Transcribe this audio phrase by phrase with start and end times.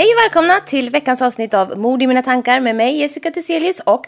[0.00, 3.80] Hej och välkomna till veckans avsnitt av Mord i mina tankar med mig Jessica Thyselius
[3.80, 4.06] och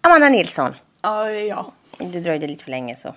[0.00, 0.74] Amanda Nilsson.
[1.02, 1.72] Ja, ja.
[1.98, 3.14] Det dröjde lite för länge så.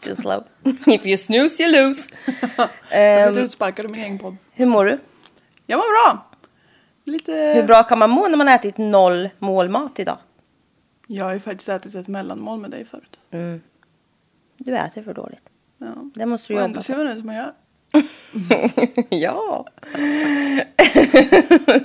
[0.00, 0.44] Too slow.
[0.86, 2.10] If you snooze you lose.
[2.90, 4.36] Jag blev utsparkad ur min egen podd.
[4.52, 4.98] hur mår du?
[5.66, 6.26] Jag mår bra.
[7.04, 7.32] Lite...
[7.32, 10.18] Hur bra kan man må när man ätit noll målmat idag?
[11.06, 13.20] Jag har ju faktiskt ätit ett mellanmål med dig förut.
[14.56, 15.44] Du äter för dåligt.
[15.78, 15.86] Ja.
[16.14, 17.52] Det måste du Och jobba ändå ser man ut som man gör.
[19.10, 19.66] Ja.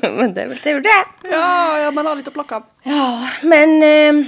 [0.02, 1.30] men det är väl tur det.
[1.32, 2.64] Ja, ja man har lite att plocka.
[2.84, 3.84] Ja, men...
[3.84, 4.28] Eh,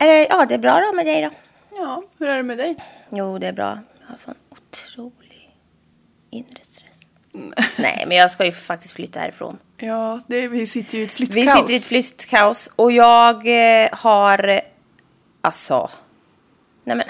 [0.00, 1.30] är det, ja, det är bra då med dig då.
[1.76, 2.76] Ja, hur är det med dig?
[3.10, 3.78] Jo, det är bra.
[4.00, 5.56] Jag har sån otrolig
[6.30, 7.00] inre stress.
[7.78, 9.58] Nej, men jag ska ju faktiskt flytta härifrån.
[9.76, 11.58] Ja, det, vi sitter ju i ett Vi flyttkaos.
[11.60, 13.36] sitter i ett flyttkaos och jag
[13.82, 14.60] eh, har...
[15.40, 15.90] Alltså...
[16.84, 17.06] Nej men...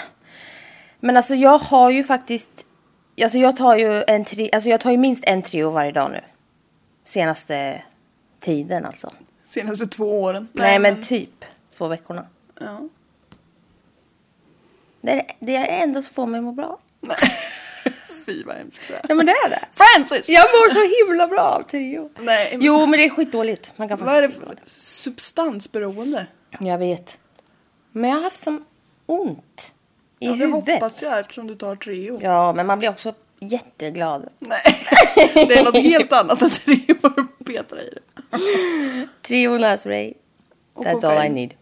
[1.01, 2.67] Men alltså jag har ju faktiskt...
[3.23, 6.11] Alltså jag tar ju en tri, alltså jag tar ju minst en trio varje dag
[6.11, 6.21] nu.
[7.05, 7.83] Senaste
[8.41, 9.13] tiden alltså.
[9.47, 10.49] Senaste två åren.
[10.53, 11.45] Nej, men typ
[11.79, 12.27] två veckorna.
[12.61, 12.89] Ja.
[15.01, 16.79] Det är det är enda som får mig att må bra.
[18.27, 19.01] Fy vad hemskt det är.
[19.09, 19.65] Ja men det är det.
[19.73, 20.29] Francis!
[20.29, 22.11] Jag mår så himla bra av trio.
[22.19, 23.73] Nej, men- Jo men det är skitdåligt.
[23.77, 26.27] Man kan Vad är det för substansberoende?
[26.61, 27.19] Jag vet.
[27.93, 28.65] Men jag har haft som
[29.07, 29.73] ont
[30.21, 30.75] i Ja, det huvudet.
[30.75, 32.19] hoppas jag eftersom du tar Treo.
[32.23, 34.29] Ja, men man blir också jätteglad.
[34.39, 34.61] Nej,
[35.35, 36.95] det är något helt annat än Treo
[37.47, 38.01] petar i det.
[39.23, 40.15] Trio nässpray.
[40.75, 41.55] That's all I need.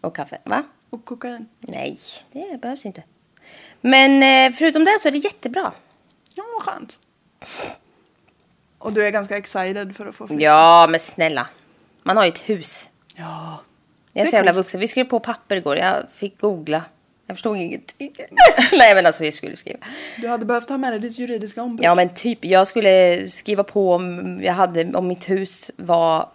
[0.00, 0.38] Och kaffe.
[0.44, 0.62] Va?
[0.90, 1.48] Och kokain.
[1.60, 1.96] Nej,
[2.32, 3.02] det behövs inte.
[3.80, 5.72] Men eh, förutom det så är det jättebra.
[6.34, 6.98] Ja, vad skönt.
[8.78, 10.42] Och du är ganska excited för att få flytta?
[10.42, 11.46] Ja, men snälla.
[12.02, 12.88] Man har ju ett hus.
[13.14, 13.60] Ja.
[14.12, 14.80] Jag är Det så jävla vuxen.
[14.80, 15.76] Vi skrev på papper igår.
[15.76, 16.82] Jag fick googla.
[17.30, 18.14] Jag förstod ingenting.
[18.72, 19.78] Nej, men alltså vi skulle skriva.
[20.16, 21.84] Du hade behövt ha med dig ditt juridiska ombud.
[21.84, 22.44] Ja, men typ.
[22.44, 26.28] Jag skulle skriva på om jag hade om mitt hus var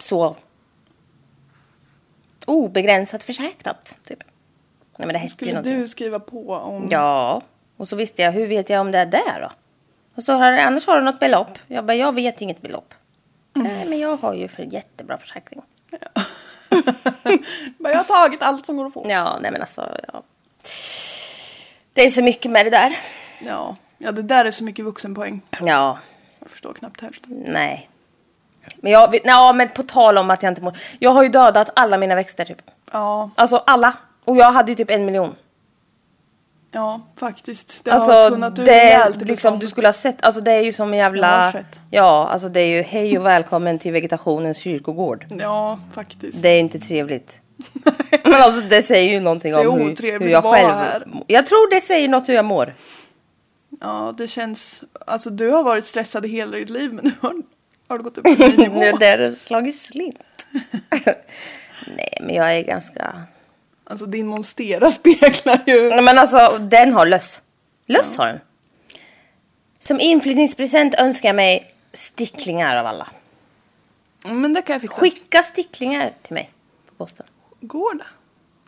[0.00, 0.36] så
[2.46, 3.98] obegränsat försäkrat.
[4.04, 4.18] Typ.
[4.98, 5.80] Nej, men det hette ju Skulle någonting.
[5.80, 6.88] du skriva på om...
[6.90, 7.42] Ja,
[7.76, 9.52] och så visste jag, hur vet jag om det är där då?
[10.14, 11.58] Och så har annars har du något belopp.
[11.66, 12.94] Jag bara, jag vet inget belopp.
[13.56, 13.68] Mm.
[13.68, 15.60] Nej, men jag har ju för jättebra försäkring.
[17.78, 19.06] Men jag har tagit allt som går att få.
[19.08, 20.22] Ja, nej men alltså, ja.
[21.92, 22.98] Det är så mycket med det där.
[23.40, 23.76] Ja.
[23.98, 25.40] ja, det där är så mycket vuxenpoäng.
[25.60, 25.98] Ja,
[26.40, 27.42] Jag förstår knappt hälften.
[27.46, 27.90] nej.
[28.76, 30.78] Men jag, ja, men på tal om att jag inte mår.
[30.98, 32.62] Jag har ju dödat alla mina växter typ.
[32.92, 33.94] Ja, Alltså alla.
[34.24, 35.34] Och jag hade ju typ en miljon.
[36.72, 37.84] Ja faktiskt.
[37.84, 40.52] Det har Alltså tunnat ur det rejält i liksom, du skulle ha sett, alltså det
[40.52, 41.52] är ju som en Jag har jävla...
[41.52, 41.80] sett.
[41.90, 45.26] Ja, alltså det är ju hej och välkommen till vegetationens kyrkogård.
[45.40, 46.42] Ja, faktiskt.
[46.42, 47.42] Det är inte trevligt.
[48.24, 50.68] Men alltså det säger ju någonting om hur, hur jag själv...
[50.74, 51.06] här.
[51.26, 52.74] Jag tror det säger något hur jag mår.
[53.80, 54.82] Ja, det känns...
[55.06, 57.34] Alltså du har varit stressad i hela ditt liv men nu har,
[57.88, 58.80] har du gått upp på ny nivå.
[58.80, 60.18] Nu där det slagit slint.
[61.86, 63.22] Nej, men jag är ganska...
[63.90, 65.88] Alltså din monstera speglar ju...
[65.88, 67.42] Nej, men alltså den har löss.
[67.86, 68.40] Löss har den.
[69.78, 73.08] Som inflyttningspresent önskar jag mig sticklingar av alla.
[74.24, 75.00] Men det kan jag fixa.
[75.00, 76.50] Skicka sticklingar till mig
[76.88, 77.26] på posten.
[77.60, 78.04] Går det?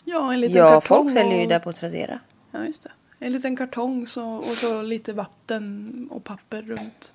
[0.04, 0.80] Ja, en liten Ja, kartong.
[1.04, 2.19] folk säljer ju där på Tradera.
[2.50, 2.91] Ja, just det.
[3.19, 7.14] En liten kartong så, och så lite vatten och papper runt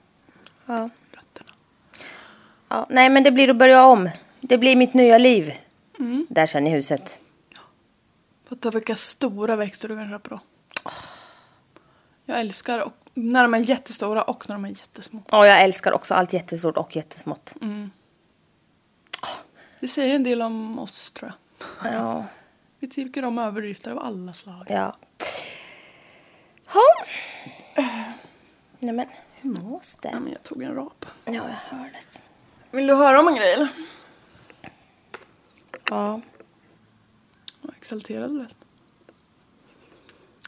[0.66, 0.90] Ja.
[1.12, 1.52] rötterna.
[2.70, 2.88] ja.
[2.90, 4.10] Nej, men det blir att börja om.
[4.42, 5.54] Det blir mitt nya liv.
[6.00, 6.28] Mm.
[6.30, 7.20] Där sen i huset.
[8.56, 10.40] Fatta vilka stora växter du kan köpa då.
[12.26, 15.24] Jag älskar och, när de är jättestora och när de är jättesmå.
[15.32, 17.56] Ja, jag älskar också allt jättestort och jättesmått.
[19.80, 21.32] Det säger en del om oss tror
[21.84, 21.94] jag.
[21.94, 22.26] Ja.
[22.80, 24.66] Vi tycker om överytor av alla slag.
[24.70, 24.96] Ja.
[26.74, 27.06] Ja.
[28.80, 30.20] Nej men, hur mås Ja, det?
[30.20, 31.06] men jag tog en rap.
[31.26, 32.20] Ja, jag hör det.
[32.72, 33.68] Vill du höra om en grej eller?
[35.90, 36.22] Ja.
[37.86, 38.46] Exalterad du.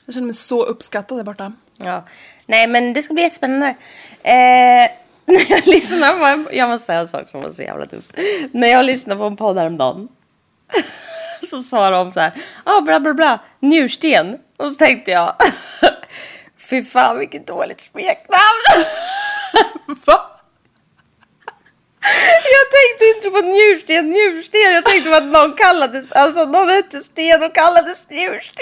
[0.06, 1.54] Jag känner mig så uppskattad där borta.
[1.78, 2.06] ja.
[2.46, 3.68] Nej men det ska bli jättespännande.
[4.24, 4.34] Eh,
[5.26, 8.04] när jag lyssnar på en, Jag måste säga en sak som var så jävla dumt.
[8.52, 10.08] När jag lyssnade på en podd häromdagen.
[11.50, 12.32] Så sa de så här.
[12.66, 13.40] Ja, ah, bla bla bla.
[13.60, 14.38] Njursten.
[14.58, 15.36] Och så tänkte jag.
[16.70, 18.86] Fy fan vilket dåligt smeknamn.
[20.06, 20.40] Va?
[22.56, 24.62] Jag tänkte inte på njursten, njursten.
[24.74, 28.56] Jag tänkte på att någon kallades, alltså någon hette Sten och kallades njursten.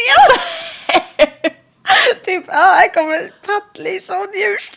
[2.23, 4.75] typ, ja här kommer Pattlis och njursten.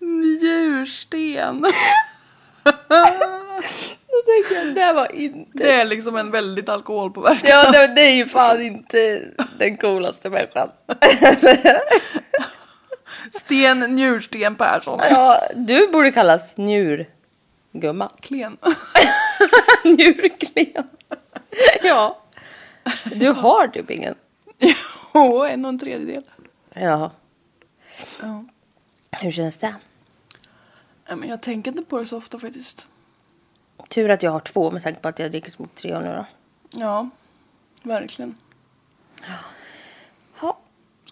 [0.00, 1.64] Njursten.
[4.50, 5.50] Jag, det var inte...
[5.52, 7.50] Det är liksom en väldigt alkoholpåverkad.
[7.50, 9.22] Ja, det, det är ju fan inte...
[9.58, 10.68] Den coolaste människan.
[13.32, 14.98] Sten Njursten Persson.
[15.10, 18.10] Ja, du borde kallas njurgumma.
[18.20, 18.56] Klen.
[19.84, 20.88] Njurklen.
[21.82, 22.22] Ja.
[23.14, 24.14] Du har typ ingen.
[25.14, 26.22] Jo, en och en tredjedel.
[26.74, 27.10] Ja.
[28.22, 28.44] Ja.
[29.20, 29.74] Hur känns det?
[31.08, 32.86] Men jag tänker inte på det så ofta faktiskt.
[33.88, 36.26] Tur att jag har två med tanke på att jag dricker små tre nu då.
[36.70, 37.08] Ja,
[37.82, 38.36] verkligen.
[39.20, 39.34] Ja.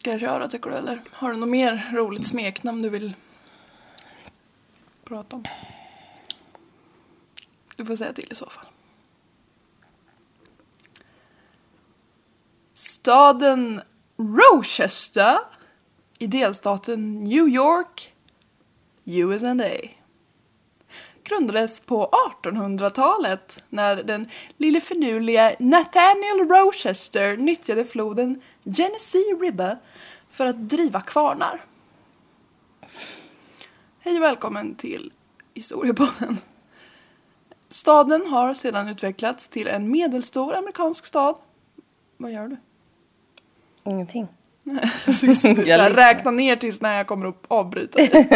[0.04, 1.02] Ska jag köra tycker du eller?
[1.12, 3.14] Har du något mer roligt smeknamn du vill
[5.04, 5.44] prata om?
[7.76, 8.66] Du får säga till i så fall.
[12.72, 13.82] Staden
[14.16, 15.38] Rochester
[16.18, 18.14] i delstaten New York,
[19.04, 19.66] USA.
[21.24, 22.10] Grundades på
[22.42, 29.78] 1800-talet när den lille finurliga Nathaniel Rochester nyttjade floden Genesee River
[30.31, 31.64] för att driva kvarnar.
[34.00, 35.12] Hej och välkommen till
[35.55, 36.38] Historiepodden.
[37.69, 41.37] Staden har sedan utvecklats till en medelstor amerikansk stad.
[42.16, 42.56] Vad gör du?
[43.84, 44.28] Ingenting.
[45.22, 45.90] Lyssnar.
[45.90, 48.28] räkna ner tills när jag kommer att avbryta dig.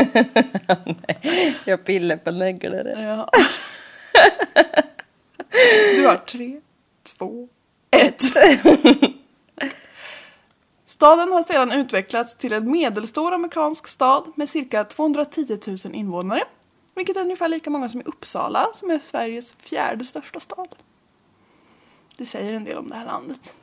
[1.65, 2.85] Jag pillar på neglar.
[2.85, 3.31] Ja.
[5.97, 6.61] Du har tre,
[7.19, 7.49] två,
[7.91, 8.23] ett.
[10.99, 16.45] Staden har sedan utvecklats till en medelstor amerikansk stad med cirka 210 000 invånare.
[16.95, 20.75] Vilket är ungefär lika många som i Uppsala som är Sveriges fjärde största stad.
[22.17, 23.57] Det säger en del om det här landet.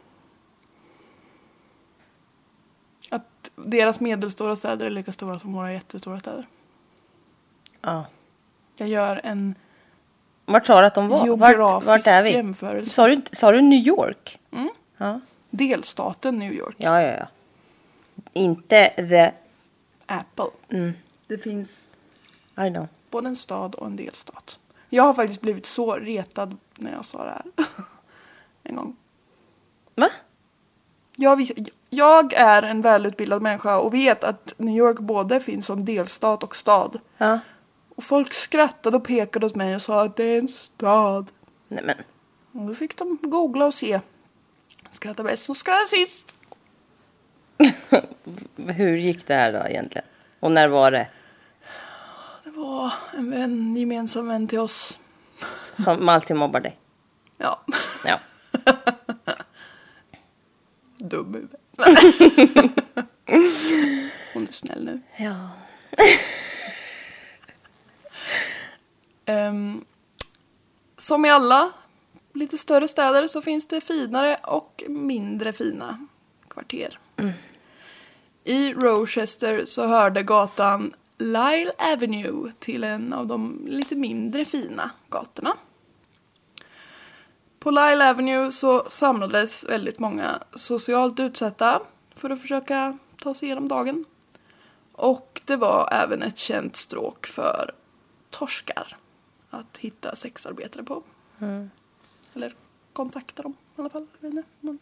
[3.09, 6.47] Att deras medelstora städer är lika stora som våra jättestora städer.
[7.81, 8.05] Ja.
[8.77, 9.55] Jag gör en
[10.45, 11.17] Vart sa du att de var?
[11.17, 12.31] Vart, geografisk vart är vi?
[12.31, 12.89] jämförelse.
[12.89, 14.39] Sa du, sa du New York?
[14.51, 14.69] Mm.
[14.97, 15.19] Ja.
[15.57, 16.75] Delstaten New York.
[16.77, 17.27] Ja, ja, ja.
[18.33, 19.31] Inte the...
[20.05, 20.45] Apple.
[20.69, 20.93] Mm,
[21.27, 21.87] Det finns
[22.57, 22.87] I know.
[23.09, 24.59] både en stad och en delstat.
[24.89, 27.45] Jag har faktiskt blivit så retad när jag sa det här.
[28.63, 28.95] en gång.
[29.95, 30.07] Va?
[31.15, 31.51] Jag, vis-
[31.89, 36.55] jag är en välutbildad människa och vet att New York både finns som delstat och
[36.55, 36.99] stad.
[37.17, 37.39] Ja.
[37.95, 41.31] Och folk skrattade och pekade åt mig och sa att det är en stad.
[41.67, 41.95] Nej men.
[42.61, 43.99] Och då fick de googla och se.
[44.95, 46.39] Skratta bäst som skrattar sist.
[48.73, 50.07] Hur gick det här då egentligen?
[50.39, 51.09] Och när var det?
[52.43, 54.99] Det var en vän, gemensam vän till oss.
[55.73, 56.79] Som alltid mobbar dig?
[57.37, 57.61] Ja.
[58.05, 58.19] Ja.
[60.97, 61.55] Dum huvud.
[64.33, 65.01] Hon är snäll nu.
[65.17, 65.49] Ja.
[69.25, 69.85] Ehm,
[70.97, 71.71] som i alla
[72.35, 76.07] lite större städer så finns det finare och mindre fina
[76.47, 76.99] kvarter.
[78.43, 85.57] I Rochester så hörde gatan Lyle Avenue till en av de lite mindre fina gatorna.
[87.59, 91.81] På Lyle Avenue så samlades väldigt många socialt utsatta
[92.15, 94.05] för att försöka ta sig igenom dagen.
[94.91, 97.71] Och det var även ett känt stråk för
[98.29, 98.97] torskar
[99.49, 101.03] att hitta sexarbetare på.
[101.39, 101.69] Mm.
[102.35, 102.53] Eller
[102.93, 104.07] kontakta dem i alla fall.
[104.21, 104.79] jag vet inte, Men...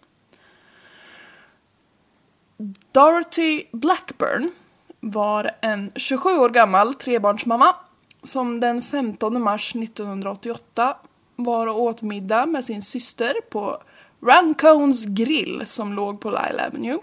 [2.92, 4.52] Dorothy Blackburn
[5.00, 7.76] var en 27 år gammal trebarnsmamma
[8.24, 10.98] som den 15 mars 1988
[11.36, 13.84] var och åt middag med sin syster på
[14.22, 17.00] Rancones grill som låg på Lyle Avenue.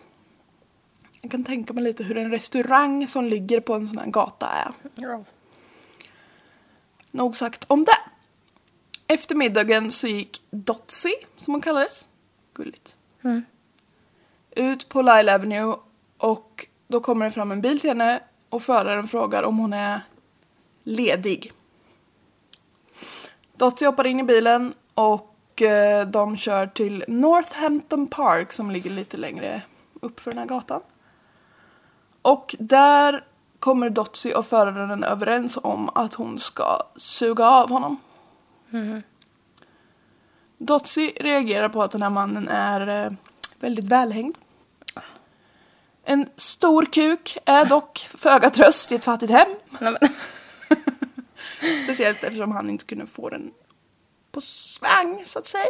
[1.21, 4.47] Jag kan tänka mig lite hur en restaurang som ligger på en sån här gata
[4.47, 4.73] är.
[4.95, 5.25] ja.
[7.11, 8.10] Nog sagt om det.
[9.11, 12.09] Efter middagen så gick Dotsy, som hon kallades,
[12.55, 12.97] gulligt,
[14.51, 15.77] ut på Lyle Avenue
[16.19, 20.01] och då kommer det fram en bil till henne och föraren frågar om hon är
[20.85, 21.53] ledig.
[23.57, 29.17] Dotsy hoppar in i bilen och eh, de kör till Northampton Park som ligger lite
[29.17, 29.63] längre
[30.01, 30.81] upp för den här gatan.
[32.23, 33.25] Och där
[33.59, 37.97] kommer Dotsy och föraren överens om att hon ska suga av honom.
[40.59, 43.13] Dotsy reagerar på att den här mannen är eh,
[43.61, 44.39] väldigt välhängd.
[46.05, 49.49] En stor kuk är dock föga tröst i ett fattigt hem.
[49.81, 49.95] Nej.
[51.85, 53.51] Speciellt eftersom han inte kunde få den
[54.33, 55.65] på svang så att säga.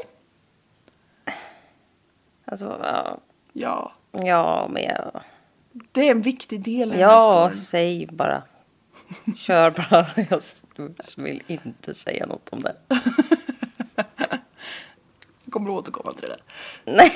[2.44, 3.20] Alltså, ja.
[3.52, 5.20] Ja, Ja, men jag...
[5.92, 7.56] det är en viktig del i den här Ja, storyn.
[7.62, 8.42] säg bara.
[9.36, 10.06] Kör bara.
[10.30, 12.76] Jag vill inte säga något om det.
[15.44, 16.42] Jag kommer återkomma till det där.
[16.84, 17.12] Nej.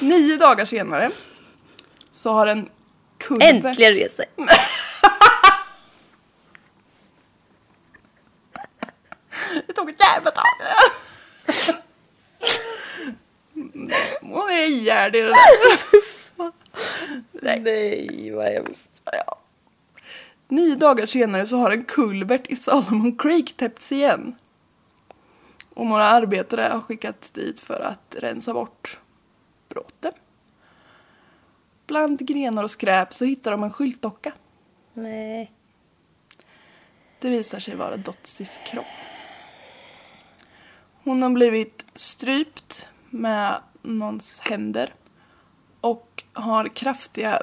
[0.00, 1.10] Nio dagar senare
[2.10, 2.68] så har en
[3.18, 3.64] kulvert...
[3.64, 4.24] Äntligen reser
[9.66, 10.44] Det tog ett jävla tag.
[14.20, 15.36] Hon är ihjärdig i det där.
[17.32, 17.60] Nej.
[17.62, 18.90] Nej, vad hemskt.
[19.04, 19.38] Ja.
[20.48, 24.34] Nio dagar senare så har en kulvert i Solomon Creek täppts igen.
[25.74, 28.98] Och några arbetare har skickats dit för att rensa bort
[29.68, 30.12] bråte.
[31.86, 34.32] Bland grenar och skräp så hittar de en skyltdocka.
[34.94, 35.52] Nej.
[37.18, 38.86] Det visar sig vara Dotsys kropp.
[41.04, 44.94] Hon har blivit strypt med någons händer
[45.80, 47.42] och har kraftiga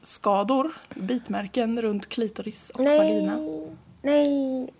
[0.00, 3.38] bitskador, bitmärken runt klitoris och vagina.
[4.02, 4.72] Nej.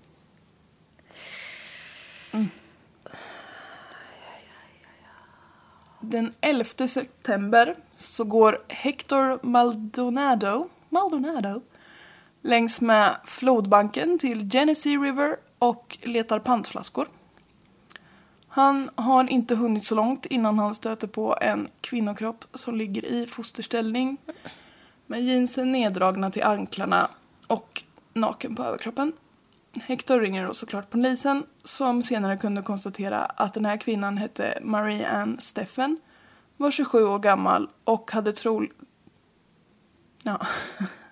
[6.01, 11.63] Den 11 september så går Hector Maldonado, Maldonado
[12.43, 17.09] längs med flodbanken till Genesee River och letar pantflaskor.
[18.49, 23.27] Han har inte hunnit så långt innan han stöter på en kvinnokropp som ligger i
[23.27, 24.17] fosterställning
[25.11, 27.11] med jeansen neddragna till anklarna
[27.47, 27.83] och
[28.15, 29.13] naken på överkroppen.
[29.81, 35.09] Hector ringer då såklart polisen som senare kunde konstatera att den här kvinnan hette Marie
[35.09, 36.01] Ann Steffen,
[36.57, 38.73] var 27 år gammal och hade trol...
[40.23, 40.41] Ja.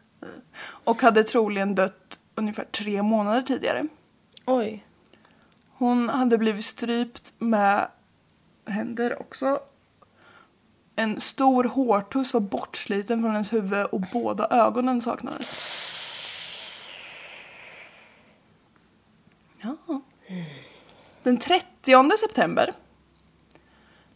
[0.61, 3.88] och hade troligen dött ungefär tre månader tidigare.
[4.47, 4.87] Oj.
[5.69, 7.88] Hon hade blivit strypt med
[8.67, 9.61] händer också.
[10.99, 15.75] En stor hårtuss var bortsliten från hennes huvud och båda ögonen saknades.
[19.61, 19.76] Ja.
[21.23, 22.73] Den 30 september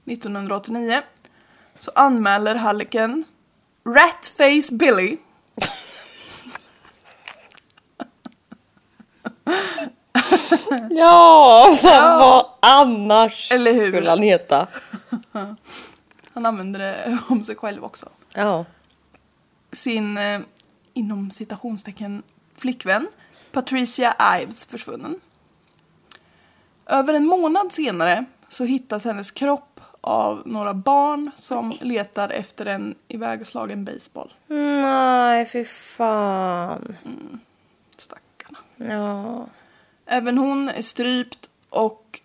[0.07, 1.01] 1989
[1.79, 3.25] så anmäler Halliken
[3.87, 5.17] Ratface Billy
[10.91, 12.59] Ja, vad, Ja.
[12.61, 13.89] annars Eller hur?
[13.89, 14.67] skulle han heta?
[16.35, 18.09] Han använder det om sig själv också.
[18.35, 18.65] Ja.
[19.73, 20.41] Sin, eh,
[20.95, 22.23] inom citationstecken,
[22.57, 23.09] flickvän
[23.53, 25.21] Patricia Ives försvunnen.
[26.87, 32.95] Över en månad senare så hittas hennes kropp av några barn som letar efter en
[33.09, 34.33] ivägslagen baseball.
[34.47, 36.97] Nej, fy fan.
[37.97, 38.59] Stackarna.
[38.77, 39.47] Ja.
[40.07, 42.21] Även hon är strypt och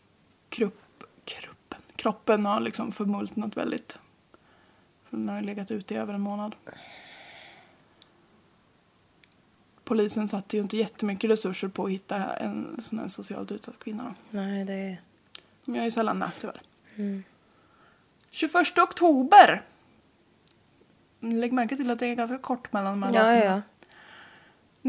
[0.49, 0.81] krupp,
[1.97, 3.99] kroppen har liksom förmultnat väldigt.
[5.09, 6.55] För den har ju legat ute i över en månad.
[9.83, 14.15] Polisen satte ju inte jättemycket resurser på att hitta en sån här socialt utsatt kvinna.
[14.29, 14.97] Nej, det...
[15.65, 16.61] De gör ju sällan det tyvärr.
[18.31, 19.61] 21 oktober.
[21.19, 23.61] Lägg märke till att det är ganska kort mellan de här Ja, ja.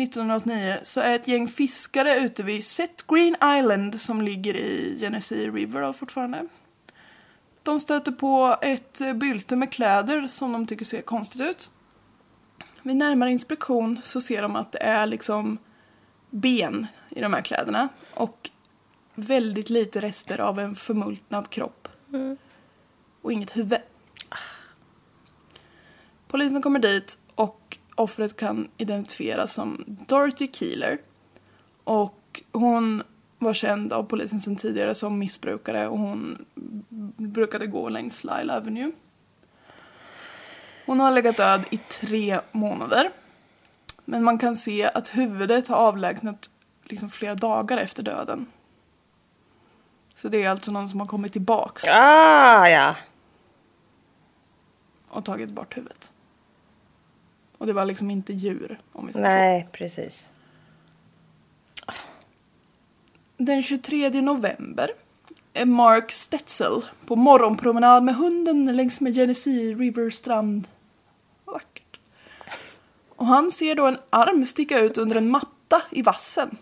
[0.03, 5.51] 1989 så är ett gäng fiskare ute vid Set Green Island som ligger i Genesee
[5.51, 6.47] River då fortfarande.
[7.69, 11.71] De stöter på ett bylte med kläder som de tycker ser konstigt ut.
[12.83, 15.59] Vid närmare inspektion så ser de att det är liksom
[16.31, 18.51] ben i de här kläderna och
[19.15, 21.89] väldigt lite rester av en förmultnad kropp.
[23.23, 23.81] Och inget huvud.
[26.29, 30.99] Polisen kommer dit och offret kan identifieras som Dorothy Keeler.
[31.85, 33.03] Och hon
[33.39, 36.45] var känd av polisen sedan tidigare som missbrukare och hon
[37.17, 38.93] brukade gå längs Lyle Avenue.
[40.87, 43.11] Hon har legat död i tre månader.
[44.05, 46.51] Men man kan se att huvudet har avlägsnat
[46.85, 48.47] liksom flera dagar efter döden.
[50.15, 52.97] Så det är alltså någon som har kommit tillbaks Ah, ja.
[55.09, 56.13] och tagit bort huvudet.
[57.59, 59.31] Och det var liksom inte djur, om vi säger så.
[59.35, 60.31] Nej, precis.
[63.41, 64.91] Den 23 november
[65.53, 70.69] är Mark Stetzel på morgonpromenad med hunden längs med Genesee River strand.
[71.45, 72.01] Vackert.
[73.17, 76.57] Och han ser då en arm sticka ut under en matta i vassen.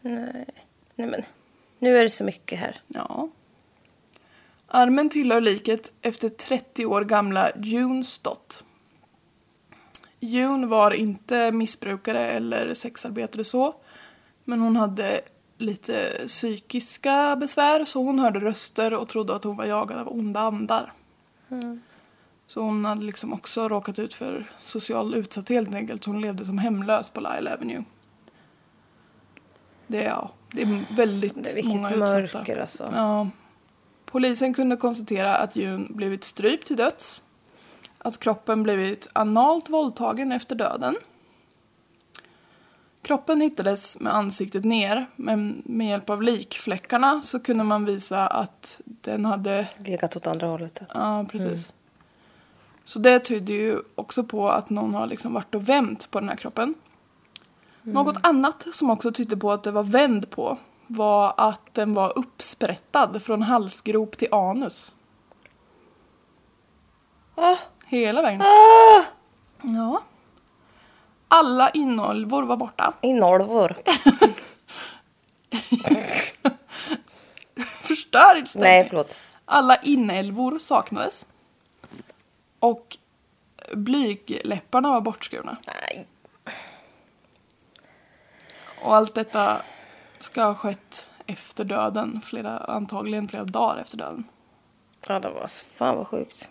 [0.00, 0.46] Nej.
[0.94, 1.22] Nej, men
[1.78, 2.80] nu är det så mycket här.
[2.88, 3.28] Ja.
[4.66, 8.64] Armen tillhör liket efter 30 år gamla June Stott.
[10.20, 13.74] June var inte missbrukare eller sexarbetare så,
[14.44, 15.20] men hon hade
[15.58, 20.40] lite psykiska besvär så hon hörde röster och trodde att hon var jagad av onda
[20.40, 20.92] andar.
[22.46, 26.04] Så hon hade liksom också råkat ut för social utsatthet helt enkelt.
[26.04, 27.84] Hon levde som hemlös på Lyle Avenue.
[29.86, 32.38] Det är, ja, det är väldigt Det är vilket många utsatta.
[32.38, 32.92] mörker alltså.
[32.94, 33.28] Ja.
[34.04, 37.22] Polisen kunde konstatera att June blivit strypt till döds,
[37.98, 40.96] att kroppen blivit analt våldtagen efter döden.
[43.06, 48.80] Kroppen hittades med ansiktet ner, men med hjälp av likfläckarna så kunde man visa att
[48.84, 50.82] den hade Legat åt andra hållet.
[50.94, 51.72] Ja, precis.
[52.84, 56.28] Så det tyder ju också på att någon har liksom varit och vänt på den
[56.28, 56.74] här kroppen.
[57.82, 62.18] Något annat som också tydde på att det var vänd på var att den var
[62.18, 64.94] uppsprättad från halsgrop till anus.
[67.34, 68.42] Ah, Hela vägen.
[68.42, 69.02] ah,
[69.62, 70.02] Ja.
[71.36, 72.94] Alla inälvor var borta.
[73.02, 73.76] inälvor.
[77.82, 79.18] Förstör inte Nej, förlåt.
[79.44, 81.26] Alla inälvor saknades.
[82.58, 82.96] Och
[83.72, 85.56] blygläpparna var bortskurna.
[85.66, 86.06] Nej.
[88.82, 89.62] Och allt detta
[90.18, 94.24] ska ha skett efter döden, flera, antagligen flera dagar efter döden.
[95.08, 96.48] Ja, det var fan vad sjukt.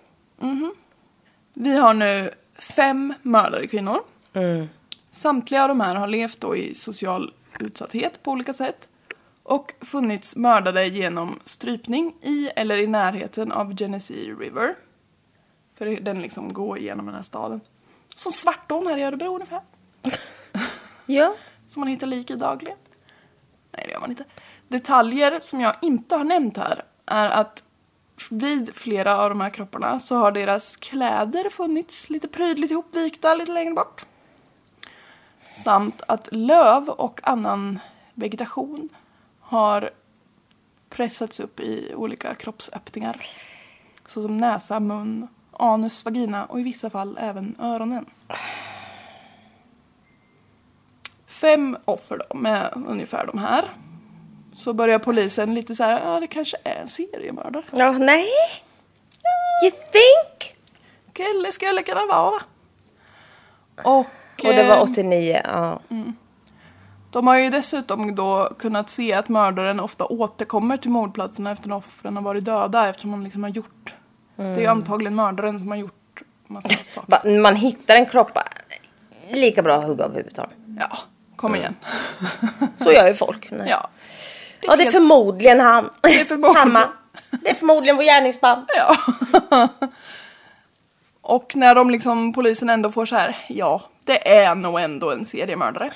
[1.54, 4.00] Vi har nu fem mördade kvinnor.
[4.36, 4.68] Mm.
[5.12, 8.90] Samtliga av de här har levt då i social utsatthet på olika sätt
[9.44, 14.76] och funnits mördade genom strypning i eller i närheten av Genesee River.
[15.78, 17.62] För den liksom går igenom den här staden.
[18.16, 19.62] Som Svartån här i Örebro ungefär.
[21.08, 21.36] Ja.
[21.68, 22.78] Som man hittar lik i dagligen.
[23.72, 24.26] Nej, det gör man inte.
[24.68, 27.64] Detaljer som jag inte har nämnt här är att
[28.30, 33.52] vid flera av de här kropparna så har deras kläder funnits lite prydligt ihopvikta lite
[33.52, 34.06] längre bort.
[35.64, 37.80] Samt att löv och annan
[38.14, 38.90] vegetation
[39.40, 39.90] har
[40.90, 43.18] pressats upp i olika kroppsöppningar.
[44.06, 48.06] Såsom näsa, mun, anus, vagina och i vissa fall även öronen.
[51.28, 53.70] Fem offer då med ungefär de här.
[54.56, 57.64] Så börjar polisen lite så här, ja det kanske är en seriemördare.
[57.72, 58.28] Ja, nej.
[59.64, 60.58] You think?
[61.20, 62.44] Eller skulle kunna vara.
[63.84, 64.06] Och,
[64.44, 65.80] Och det var eh, 89, ja.
[67.12, 71.78] de har ju dessutom då kunnat se att mördaren ofta återkommer till mordplatserna efter att
[71.78, 73.94] offren har varit döda eftersom han liksom har gjort.
[74.36, 77.40] Det är ju antagligen mördaren som har gjort massa saker.
[77.40, 78.38] Man hittar en kropp,
[79.32, 80.40] lika bra att hugga av huvudet.
[80.80, 80.98] Ja,
[81.36, 81.76] kom igen.
[82.78, 83.52] Så gör ju folk.
[83.52, 83.68] Nej.
[83.70, 83.90] Ja.
[84.62, 85.90] Ja, det är förmodligen han.
[86.02, 86.84] Det är förmodligen- Samma.
[87.42, 88.66] Det är förmodligen vår gärningsman.
[88.78, 88.98] Ja.
[91.22, 95.26] och när de liksom, polisen ändå får så här, ja, det är nog ändå en
[95.26, 95.94] seriemördare.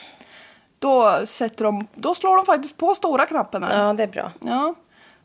[0.80, 3.86] Då sätter de, då slår de faktiskt på stora knappen här.
[3.86, 4.32] Ja, det är bra.
[4.39, 4.76] Ja.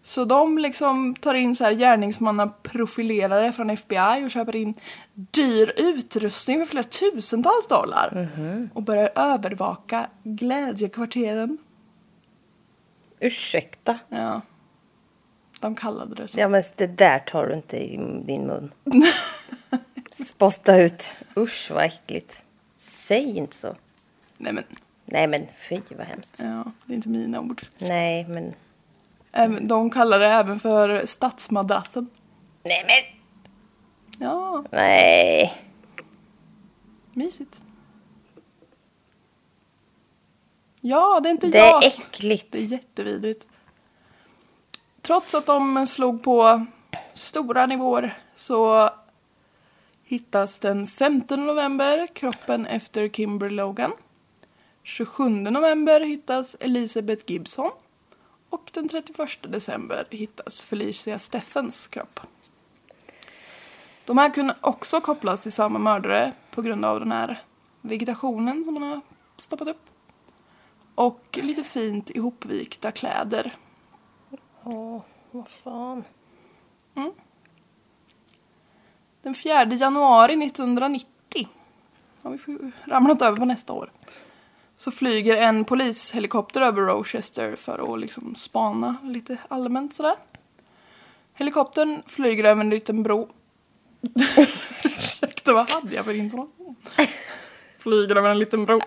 [0.02, 4.74] Så de liksom tar in så här gärningsmannaprofilerare från FBI och köper in
[5.14, 8.28] dyr utrustning för flera tusentals dollar.
[8.74, 11.58] Och börjar övervaka glädjekvarteren.
[13.20, 13.98] Ursäkta.
[14.08, 14.40] Ja.
[15.60, 16.40] De kallade det så.
[16.40, 18.72] Ja, men det där tar du inte i din mun.
[20.10, 21.14] Spotta ut.
[21.36, 22.44] Usch, vad äckligt.
[22.84, 23.74] Säg inte så.
[24.38, 24.64] Nej men,
[25.04, 26.40] Nej, men fy vad hemskt.
[26.42, 27.62] ja, det är inte mina ord.
[27.78, 28.54] Nej, men...
[29.32, 32.10] Även- De kallar det även för stadsmadrassen.
[32.62, 33.20] Nej, men...
[34.28, 35.54] Ja, Nej.
[37.12, 37.60] mysigt.
[40.80, 41.84] Ja, det är inte Det jag.
[41.84, 42.52] är äckligt.
[42.52, 43.46] Det är jättevidrigt.
[45.02, 46.66] Trots att de slog på
[47.12, 48.90] stora nivåer så
[50.14, 53.92] hittas den 15 november kroppen efter Kimberly Logan.
[54.82, 57.70] 27 november hittas Elizabeth Gibson
[58.50, 62.20] och den 31 december hittas Felicia Steffens kropp.
[64.04, 67.40] De här kunde också kopplas till samma mördare på grund av den här
[67.80, 69.00] vegetationen som man har
[69.36, 69.82] stoppat upp.
[70.94, 73.54] Och lite fint ihopvikta kläder.
[74.64, 76.04] Åh, vad fan.
[79.24, 81.48] Den 4 januari 1990,
[82.22, 83.92] har vi ramlat över på nästa år,
[84.76, 90.14] så flyger en polishelikopter över Rochester för att liksom spana lite allmänt sådär.
[91.34, 93.28] Helikoptern flyger över en liten bro.
[94.84, 96.76] Ursäkta, vad hade jag för intonation?
[97.78, 98.80] Flyger över en liten bro.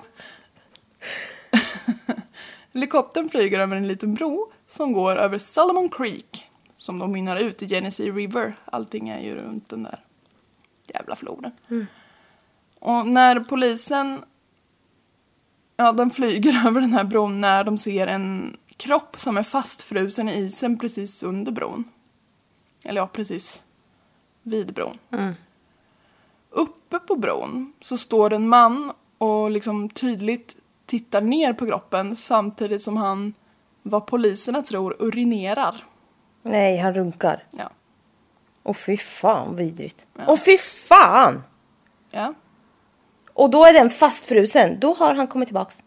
[2.73, 7.63] Helikoptern flyger över en liten bro som går över Salomon Creek som då mynnar ut
[7.63, 8.55] i Genesee River.
[8.65, 10.06] Allting är ju runt den där
[10.87, 11.51] jävla floden.
[12.79, 14.21] Och när polisen
[15.77, 20.29] Ja, de flyger över den här bron när de ser en kropp som är fastfrusen
[20.29, 21.83] i isen precis under bron.
[22.85, 23.63] Eller ja, precis
[24.43, 24.97] vid bron.
[26.49, 32.81] Uppe på bron så står en man och liksom tydligt tittar ner på kroppen samtidigt
[32.81, 33.33] som han,
[33.83, 35.83] vad poliserna tror, urinerar.
[36.41, 37.43] Nej, han runkar.
[37.51, 37.69] Ja.
[38.67, 40.07] Och fy fan vidrigt.
[40.27, 41.43] Och fy fan!
[42.11, 42.33] Ja.
[43.33, 44.79] Och då är den fastfrusen.
[44.79, 45.83] Då har han kommit tillbaks.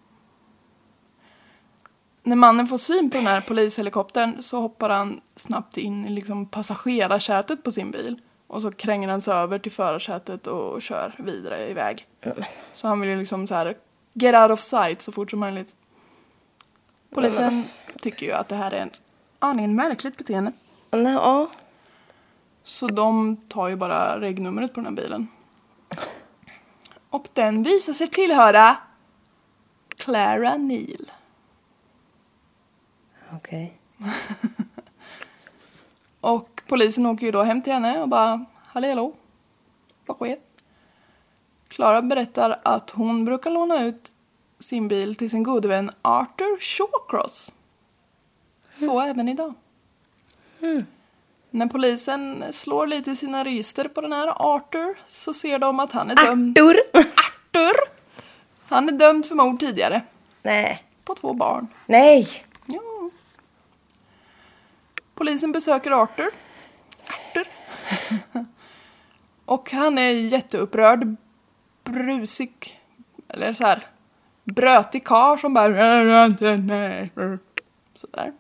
[2.22, 6.46] När mannen får syn på den här polishelikoptern så hoppar han snabbt in i liksom
[6.46, 8.20] passagerarsätet på sin bil.
[8.46, 12.06] Och så kränger han sig över till förarsätet och kör vidare iväg.
[12.72, 13.76] Så han vill ju liksom så här
[14.12, 15.76] get out of sight så fort som möjligt.
[17.14, 17.64] Polisen
[17.98, 19.02] tycker ju att det här är ett
[19.38, 20.52] aningen märkligt beteende.
[20.90, 21.50] Ja.
[22.62, 25.28] Så de tar ju bara regnumret på den här bilen.
[27.10, 28.76] Och den visar sig tillhöra
[29.88, 31.10] Clara Neal.
[33.32, 33.78] Okej.
[36.20, 39.12] Och polisen åker ju då hem till henne och bara Hallå hallå,
[40.06, 40.38] vad sker?
[41.68, 44.12] Klara berättar att hon brukar låna ut
[44.58, 47.52] sin bil till sin gode vän Arthur Shawcross.
[48.74, 49.54] Så även idag.
[51.50, 55.92] När polisen slår lite i sina register på den här Arthur så ser de att
[55.92, 56.58] han är dömd...
[56.58, 56.76] Artur!
[56.94, 57.76] Arthur!
[58.68, 60.02] Han är dömd för mord tidigare.
[60.42, 60.84] Nej.
[61.04, 61.68] På två barn.
[61.86, 62.28] Nej!
[62.66, 62.80] Ja.
[65.14, 66.30] Polisen besöker Arthur.
[67.06, 67.46] Arthur.
[69.44, 71.16] Och han är jätteupprörd.
[71.84, 72.80] Brusig.
[73.28, 73.86] Eller så här.
[74.44, 76.28] Brötig karl som bara...
[77.94, 78.32] Sådär.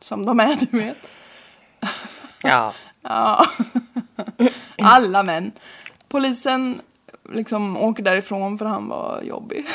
[0.00, 1.14] Som de är, du vet.
[2.46, 2.74] Ja.
[3.08, 3.46] Ja.
[4.82, 5.52] Alla män.
[6.08, 6.80] Polisen
[7.32, 9.66] liksom åker därifrån för han var jobbig.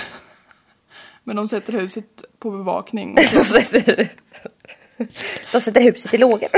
[1.24, 3.16] Men de sätter huset på bevakning.
[3.16, 4.10] De sätter,
[5.52, 6.50] de sätter huset i lågor.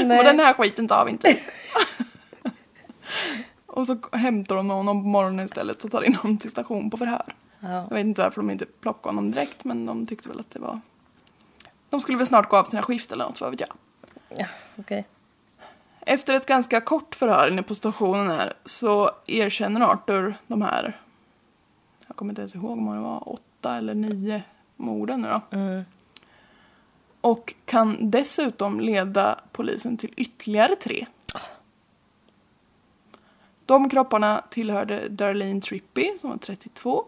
[0.00, 1.36] Och den här skiten tar vi inte.
[3.66, 6.96] och så hämtar de honom på morgonen istället och tar in honom till station på
[6.96, 7.34] förhör.
[7.60, 7.86] Ja.
[7.90, 10.58] Jag vet inte varför de inte plockade honom direkt men de tyckte väl att det
[10.58, 10.80] var...
[11.94, 13.70] De skulle väl snart gå av sina skift eller något, vad vet jag.
[14.38, 14.46] Ja,
[14.78, 15.06] okej.
[16.00, 20.96] Efter ett ganska kort förhör inne på stationen här så erkänner Arthur de här,
[22.06, 24.42] jag kommer inte ens ihåg om det var åtta eller nio
[24.76, 25.84] morden nu då.
[27.20, 31.06] Och kan dessutom leda polisen till ytterligare tre.
[33.66, 37.04] De kropparna tillhörde Darlene Trippy som var 32,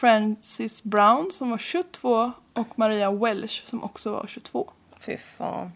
[0.00, 4.70] Francis Brown som var 22 och Maria Welsh som också var 22.
[4.98, 5.72] Fy fan.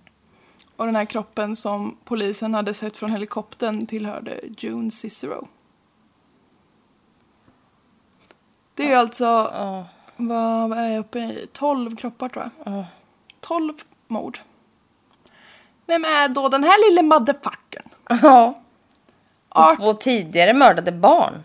[0.76, 5.46] Och den här kroppen som polisen hade sett från helikoptern tillhörde June Cicero.
[8.74, 9.86] Det är ju alltså, Ja.
[10.16, 11.46] vad, vad är jag uppe i?
[11.52, 12.84] 12 kroppar tror jag.
[13.40, 13.72] 12
[14.08, 14.38] mord.
[15.86, 17.88] Vem är då den här lille motherfuckern?
[18.22, 18.54] Ja.
[19.48, 21.42] Och två tidigare mördade barn.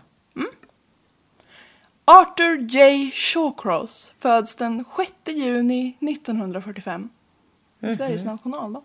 [2.10, 3.10] Arthur J.
[3.10, 7.08] Shawcross föds den 6 juni 1945.
[7.96, 8.82] Sveriges nationaldag.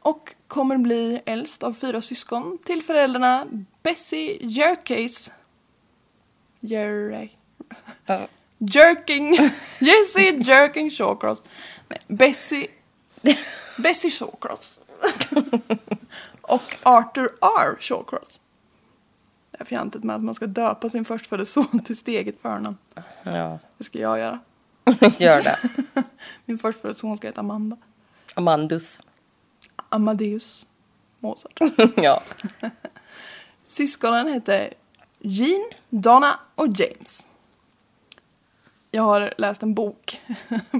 [0.00, 3.46] Och kommer bli äldst av fyra syskon till föräldrarna
[3.82, 5.32] Bessie Jerkes...
[6.60, 7.28] Jerry...
[8.58, 9.34] Jerking...
[9.80, 11.42] Jessie Jerking Shawcross.
[11.88, 12.68] Nej, Bessie...
[13.78, 14.78] Bessie Shawcross.
[16.42, 17.76] och Arthur R.
[17.80, 18.40] Shawcross.
[19.58, 22.76] Det är fjantigt med att man ska döpa sin förstfödde son till sitt eget förnamn.
[23.22, 23.58] Ja.
[23.78, 24.38] Det ska jag göra.
[25.18, 25.56] Gör det.
[26.44, 27.76] Min förstfödde son ska heta Amanda.
[28.34, 29.00] Amandus.
[29.88, 30.66] Amadeus
[31.20, 31.60] Mozart.
[31.96, 32.22] ja.
[33.64, 34.74] Syskonen heter
[35.18, 37.28] Jean, Donna och James.
[38.90, 40.22] Jag har läst en bok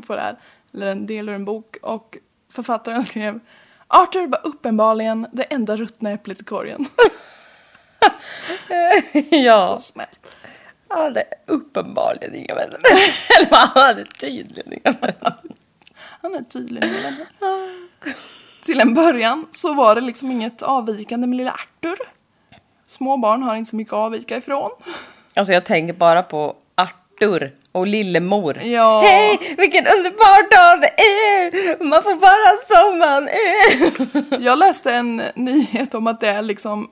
[0.07, 0.39] på det här,
[0.73, 2.19] eller en del ur en bok och
[2.51, 3.41] författaren skrev
[3.89, 6.87] Arthur var uppenbarligen det enda ruttna äpplet i korgen.
[9.45, 9.69] ja.
[9.75, 10.37] Så snällt.
[10.89, 12.81] Han hade uppenbarligen inga vänner.
[13.39, 15.35] Eller han hade tydligen inga vänner.
[16.23, 17.27] Han är tydligen med vänner.
[18.63, 21.99] Till en början så var det liksom inget avvikande med lilla Arthur.
[22.87, 24.71] Små barn har inte så mycket att avvika ifrån.
[25.37, 28.59] Alltså jag tänker bara på Arthur och lillemor.
[28.63, 29.01] Ja.
[29.05, 31.85] Hej, vilken underbar dag det är!
[31.85, 34.43] Man får vara som man är.
[34.45, 36.91] Jag läste en nyhet om att det liksom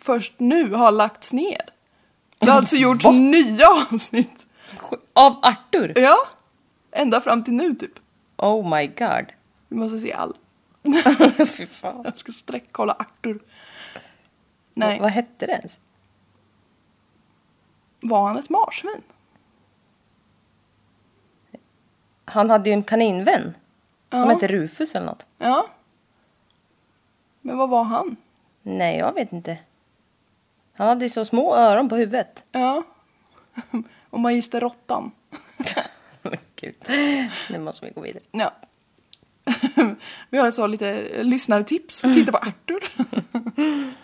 [0.00, 1.70] först nu har lagts ner.
[2.38, 3.10] Det har alltså gjorts Va?
[3.10, 4.46] nya avsnitt.
[5.12, 5.98] Av Arthur?
[5.98, 6.16] Ja,
[6.92, 7.92] ända fram till nu typ.
[8.36, 9.26] Oh my god.
[9.68, 10.34] Vi måste se alla.
[11.56, 12.00] Fy fan.
[12.04, 13.40] Jag ska sträckkolla Arthur.
[14.74, 15.00] Nej.
[15.00, 15.80] Vad hette det ens?
[18.02, 19.02] var han ett marsvin?
[22.24, 23.42] Han hade ju en kaninvän.
[24.10, 24.26] Som Ja.
[24.26, 25.26] hette Rufus eller något.
[25.38, 25.66] Ja.
[27.40, 28.16] Men vad var han?
[28.62, 29.58] Nej, jag vet inte.
[30.80, 32.44] Han hade ju så små öron på huvudet.
[32.52, 32.82] Ja.
[34.10, 35.10] Och magister Råttan.
[36.60, 36.74] Gud.
[37.50, 38.22] Nu måste vi gå vidare.
[38.30, 38.52] Ja.
[40.30, 42.00] Vi har så lite lyssnartips.
[42.00, 42.92] Titta på Arthur.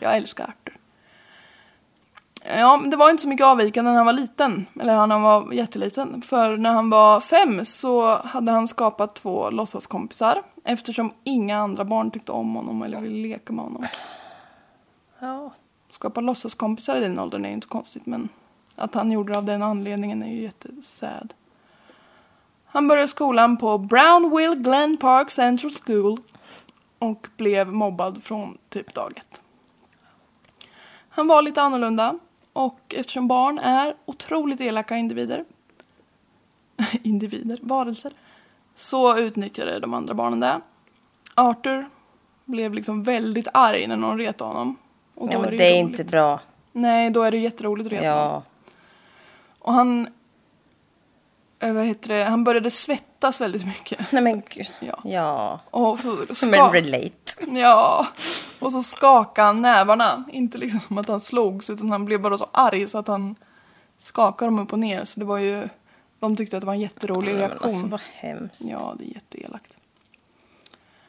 [0.00, 0.76] jag älskar Arthur.
[2.56, 4.66] Ja, men det var inte så mycket avvikande när han var liten.
[4.80, 6.22] Eller när han var jätteliten.
[6.22, 10.42] För när han var fem så hade han skapat två låtsaskompisar.
[10.64, 13.86] Eftersom inga andra barn tyckte om honom eller ville leka med honom.
[15.18, 15.52] Ja.
[15.96, 18.28] Skapa låtsaskompisar i den åldern är ju inte konstigt men
[18.74, 21.34] att han gjorde det av den anledningen är ju jättesad.
[22.64, 26.20] Han började skolan på Brownville Glen Park Central School
[26.98, 29.42] och blev mobbad från typ dag ett.
[31.08, 32.18] Han var lite annorlunda
[32.52, 35.44] och eftersom barn är otroligt elaka individer
[37.02, 38.12] individer, varelser
[38.74, 40.60] så utnyttjade de andra barnen det.
[41.34, 41.86] Arthur
[42.44, 44.76] blev liksom väldigt arg när någon retade honom.
[45.16, 46.40] Och ja, men ju det är inte bra.
[46.72, 48.04] Nej, då är det jätteroligt att reta.
[48.04, 48.42] Ja.
[49.58, 50.08] Och han...
[51.58, 52.24] eh, Vad heter det?
[52.24, 54.12] Han började svettas väldigt mycket.
[54.12, 54.70] Nej men gud.
[54.80, 54.98] Ja.
[55.04, 55.60] Ja.
[55.70, 56.72] Och så Men ska...
[56.72, 57.10] relate.
[57.60, 58.06] Ja.
[58.58, 60.24] Och så skakade han nävarna.
[60.32, 63.34] Inte liksom som att han slogs utan han blev bara så arg så att han
[63.98, 65.04] skakade dem upp och ner.
[65.04, 65.68] Så det var ju...
[66.20, 67.68] De tyckte att det var en jätterolig Men reaktion.
[67.70, 68.60] alltså vad hemskt.
[68.64, 69.76] Ja, det är jätteelakt.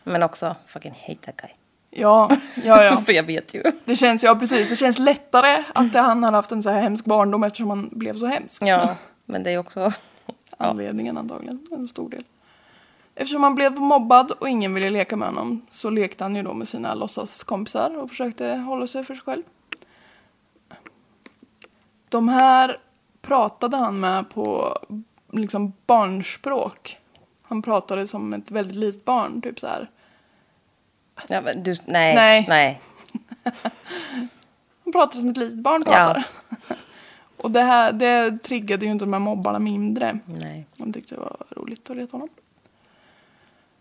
[0.03, 1.49] Men också fucking hate that guy.
[1.89, 2.29] Ja,
[2.63, 2.97] ja, ja.
[3.05, 3.63] För jag vet ju.
[3.85, 7.05] Det känns, ja precis, det känns lättare att han hade haft en så här hemsk
[7.05, 8.63] barndom eftersom han blev så hemsk.
[8.65, 8.95] Ja,
[9.25, 9.91] men det är också...
[10.57, 12.23] Anledningen antagligen, en stor del.
[13.15, 16.53] Eftersom han blev mobbad och ingen ville leka med honom så lekte han ju då
[16.53, 19.43] med sina låtsaskompisar och försökte hålla sig för sig själv.
[22.09, 22.77] De här
[23.21, 24.77] pratade han med på
[25.31, 26.97] liksom barnspråk.
[27.41, 29.89] Han pratade som ett väldigt litet barn, typ så här.
[31.27, 32.45] Ja, men du, nej, Nej.
[32.47, 32.81] nej.
[34.83, 36.23] Han pratade som ett litet barn pratar.
[37.37, 40.19] och det här det triggade ju inte de här mobbarna mindre.
[40.25, 40.65] nej.
[40.75, 42.29] De tyckte det var roligt att reta honom.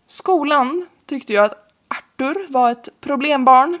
[0.07, 3.77] Skolan tyckte ju att Arthur var ett problembarn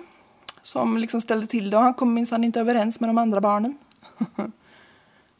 [0.61, 3.77] som liksom ställde till det och han kom minsann inte överens med de andra barnen.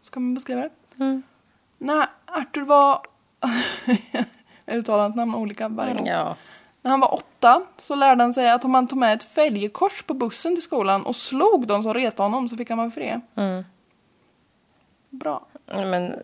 [0.01, 0.69] Så kan man beskriva det.
[0.99, 1.23] Mm.
[1.77, 3.01] När Arthur var...
[4.65, 6.08] Jag uttalar hans namn olika varje gång.
[6.08, 6.36] Ja.
[6.88, 10.04] När han var åtta så lärde han sig att om han tog med ett fälgkors
[10.04, 13.19] på bussen till skolan och slog de som retade honom så fick han vara fri.
[13.36, 13.65] Mm.
[15.10, 15.45] Bra.
[15.65, 16.15] Men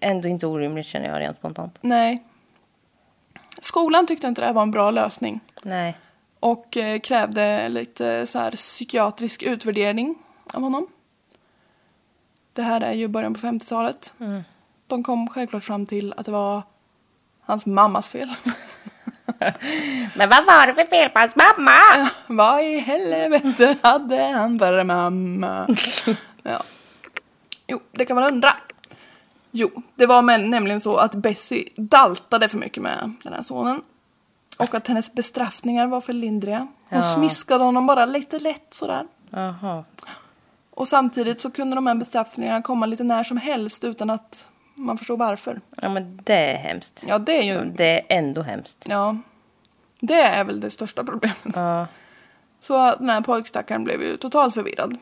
[0.00, 1.78] ändå inte orimligt känner jag rent spontant.
[1.80, 2.24] Nej.
[3.60, 5.40] Skolan tyckte inte det här var en bra lösning.
[5.62, 5.98] Nej.
[6.40, 10.14] och eh, krävde lite så här psykiatrisk utvärdering
[10.52, 10.86] av honom.
[12.52, 14.14] Det här är ju början på 50-talet.
[14.20, 14.42] Mm.
[14.86, 16.62] De kom självklart fram till att det var
[17.40, 18.28] hans mammas fel.
[20.14, 21.72] Men vad var det för fel på hans mamma?
[22.26, 25.68] Vad i helvete hade han för mamma?
[26.42, 26.62] ja.
[27.66, 28.56] Jo, det kan man undra.
[29.50, 33.82] Jo, det var men, nämligen så att Bessie daltade för mycket med den här sonen.
[34.58, 36.58] Och att hennes bestraffningar var för lindriga.
[36.88, 37.14] Hon Ja.
[37.14, 39.06] smiskade honom bara lite lätt sådär.
[39.30, 39.84] Jaha.
[40.70, 44.98] Och samtidigt så kunde de här bestraffningarna komma lite när som helst utan att man
[44.98, 45.60] förstår varför.
[45.82, 47.04] Ja, men det är hemskt.
[47.08, 47.64] Ja, det är ju...
[47.64, 48.86] Det är ändå hemskt.
[48.88, 49.16] Ja.
[50.00, 51.54] Det är väl det största problemet.
[51.54, 51.86] Ja.
[52.60, 54.96] Så den här pojkstackaren blev ju totalt förvirrad,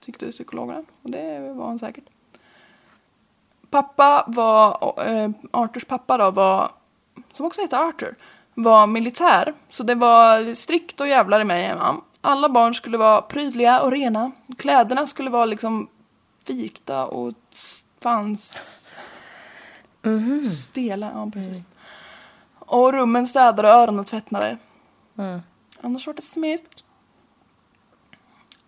[0.00, 0.84] tyckte psykologerna.
[1.02, 2.04] Och det var han säkert.
[3.70, 6.70] Pappa var, äh, Arthurs pappa då var,
[7.32, 8.16] som också heter Arthur,
[8.54, 9.54] var militär.
[9.68, 11.96] Så det var strikt och jävlar i mig hemma.
[12.20, 14.32] Alla barn skulle vara prydliga och rena.
[14.58, 15.88] Kläderna skulle vara liksom
[16.46, 17.32] vikta och
[18.00, 18.58] fanns
[20.52, 21.10] stela.
[21.14, 21.62] Ja, precis.
[22.72, 24.58] Och rummen städade och öronen tvättade.
[25.18, 25.40] Mm.
[25.80, 26.62] Annars var det smisk.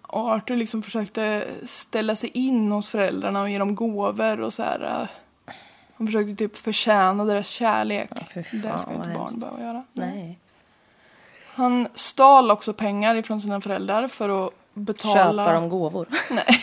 [0.03, 4.63] Och Arthur liksom försökte ställa sig in hos föräldrarna och ge dem gåvor och så
[4.63, 4.81] här.
[5.47, 5.55] eh,
[5.97, 8.11] Han försökte typ förtjäna deras kärlek.
[8.17, 9.85] Ja, fy det fan, ska inte barn behöva göra.
[9.93, 10.39] Nej.
[11.55, 15.45] Han stal också pengar ifrån sina föräldrar för att betala...
[15.45, 16.09] Köpa dem gåvor.
[16.31, 16.59] Nej.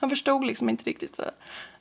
[0.00, 1.32] Han förstod liksom inte riktigt sådär.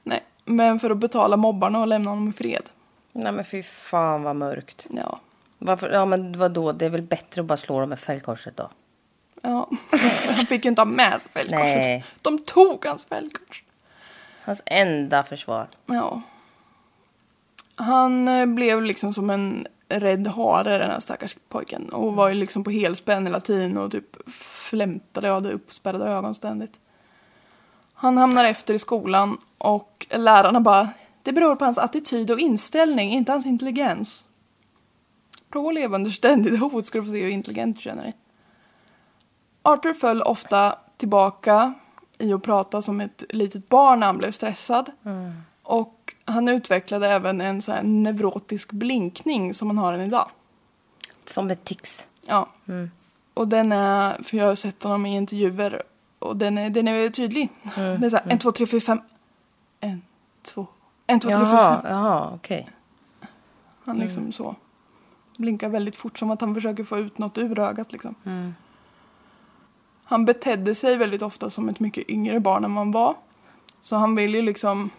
[0.04, 2.69] Nej, men för att betala mobbarna och lämna honom i fred.
[3.12, 4.88] Nej men fy fan vad mörkt.
[4.89, 5.19] Ja.
[5.58, 5.89] Varför?
[5.89, 6.72] Ja men vadå?
[6.72, 8.69] Det är väl bättre att bara slå dem med fällkorset då?
[9.41, 9.69] Ja.
[10.26, 11.76] Han fick ju inte ha med sig fälgkorset.
[11.76, 12.06] Nej.
[12.22, 13.63] De tog hans fälgkors.
[14.43, 15.67] Hans enda försvar.
[15.86, 16.22] Ja.
[17.76, 22.36] Han eh, blev liksom som en rädd hare den här stackars pojken och var ju
[22.36, 26.80] liksom på helspänn hela tiden och typ flämtade och hade uppspärrade ögon ständigt.
[27.93, 30.89] Han hamnar efter i skolan och lärarna bara
[31.30, 34.26] det beror på hans attityd och inställning, inte hans intelligens.
[35.50, 38.18] Prova att leva under ständigt hot ska du få se hur intelligent du känner dig.
[39.62, 41.74] Arthur föll ofta tillbaka
[42.18, 44.92] i att prata som ett litet barn när han blev stressad.
[45.63, 50.30] Och han utvecklade även en så här neurotisk blinkning som man har än idag.
[51.26, 52.08] Som ett tics.
[52.28, 52.50] Ja.
[53.34, 55.84] Och den är, för jag har sett honom i intervjuer
[56.20, 57.50] och den är, den är tydlig.
[57.76, 59.02] Det är så här, en, två, tre, fyra, fem.
[59.80, 60.02] En,
[60.42, 60.68] två,
[61.10, 61.91] en, två, tre, fyra, Jaha, fem.
[61.91, 62.67] jaha okej.
[63.86, 64.56] Han liksom så
[65.38, 68.15] blinkar väldigt fort som att han försöker få ut något ur ögat liksom.
[70.04, 73.15] Han betedde sig väldigt ofta som ett mycket yngre barn än man var.
[73.80, 74.89] Så han vill ju liksom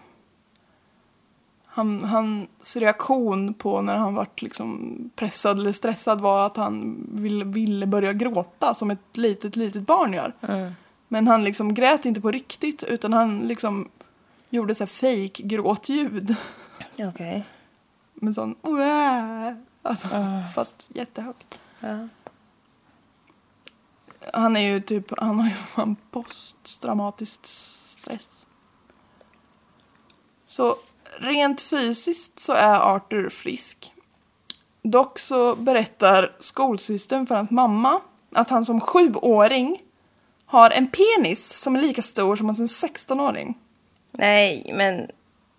[1.65, 7.45] han, hans reaktion på när han vart liksom pressad eller stressad var att han ville,
[7.45, 10.33] ville börja gråta som ett litet, litet barn gör.
[11.07, 13.89] Men han liksom grät inte på riktigt utan han liksom
[14.51, 16.35] gjorde så här fake gråtljud.
[16.99, 17.45] Okej.
[18.13, 18.55] Med sån
[19.81, 20.07] alltså,
[20.55, 21.59] fast jättehögt.
[21.79, 22.07] Ja.
[24.33, 28.27] Han är ju typ, han har ju fan posttraumatiskt stress.
[30.45, 30.75] Så
[31.19, 33.93] rent fysiskt så är Arthur frisk.
[34.81, 38.01] Dock så berättar skolsystern för hans mamma
[38.35, 39.81] att han som sjuåring
[40.45, 43.57] har en penis som är lika stor som en 16-åring.
[44.11, 45.07] Nej, men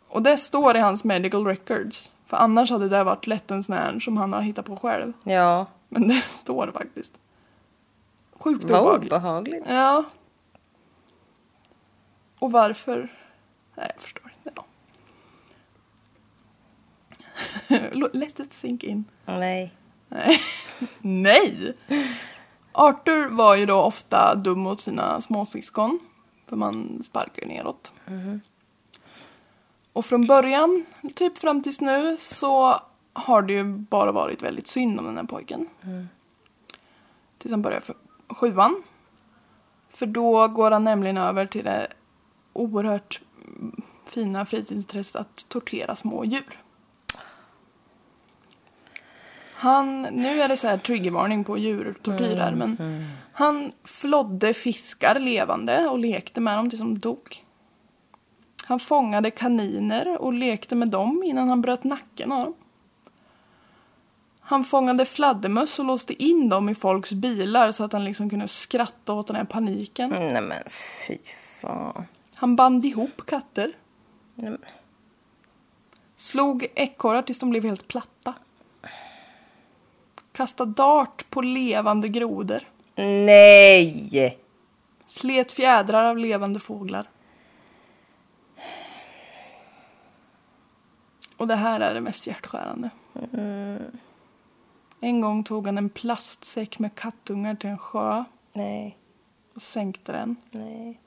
[0.09, 2.13] Och det står i hans medical records.
[2.27, 5.13] För annars hade det varit lätt en sån här som han har hittat på själv.
[5.25, 5.67] ja.
[5.89, 7.13] Men det står faktiskt.
[8.33, 9.13] Sjukt Vad obehagligt.
[9.13, 9.65] obehagligt.
[9.69, 10.05] Ja.
[12.39, 13.09] Och varför?
[13.75, 14.63] Nej, jag förstår inte.
[17.69, 18.09] Ja.
[18.13, 19.05] Let it sink in.
[19.27, 19.75] Nej.
[20.09, 20.39] Nej.
[21.01, 21.75] Nej!
[22.73, 25.99] Arthur var ju då ofta dum mot sina småsyskon.
[26.53, 27.93] För man sparkar ju neråt.
[29.93, 30.85] Och från början,
[31.15, 32.81] typ fram tills nu, så
[33.13, 35.69] har det ju bara varit väldigt synd om den här pojken.
[37.39, 37.95] Tills han börjar för
[38.29, 38.83] sjuan.
[39.91, 41.93] För då går han nämligen över till det
[42.53, 46.61] oerhört mm, fina fritidsintresset att tortera små djur.
[49.63, 52.77] Han, nu är det så här triggervarning på djurtortyr här, men
[53.33, 57.45] han flodde fiskar levande och lekte med dem tills de dog.
[58.65, 62.55] Han fångade kaniner och lekte med dem innan han bröt nacken av dem.
[64.41, 68.49] Han fångade fladdermöss och låste in dem i folks bilar så att han liksom kunde
[68.49, 70.11] skratta åt den här paniken.
[70.11, 70.63] Nej men
[71.07, 71.19] fy
[71.63, 72.05] fan.
[72.35, 73.73] Han band ihop katter.
[74.35, 74.61] Nej, men-
[76.17, 78.35] Slog ekorrar tills de blev helt platta.
[80.33, 82.63] Kastade dart på levande grodor.
[82.97, 84.39] Nej!
[85.07, 87.11] Slet fjädrar av levande fåglar.
[91.37, 92.91] Och det här är det mest hjärtskärande.
[95.01, 98.99] En gång tog han en plastsäck med kattungar till en sjö Nej,
[99.55, 100.37] och sänkte den.
[100.51, 101.01] nej.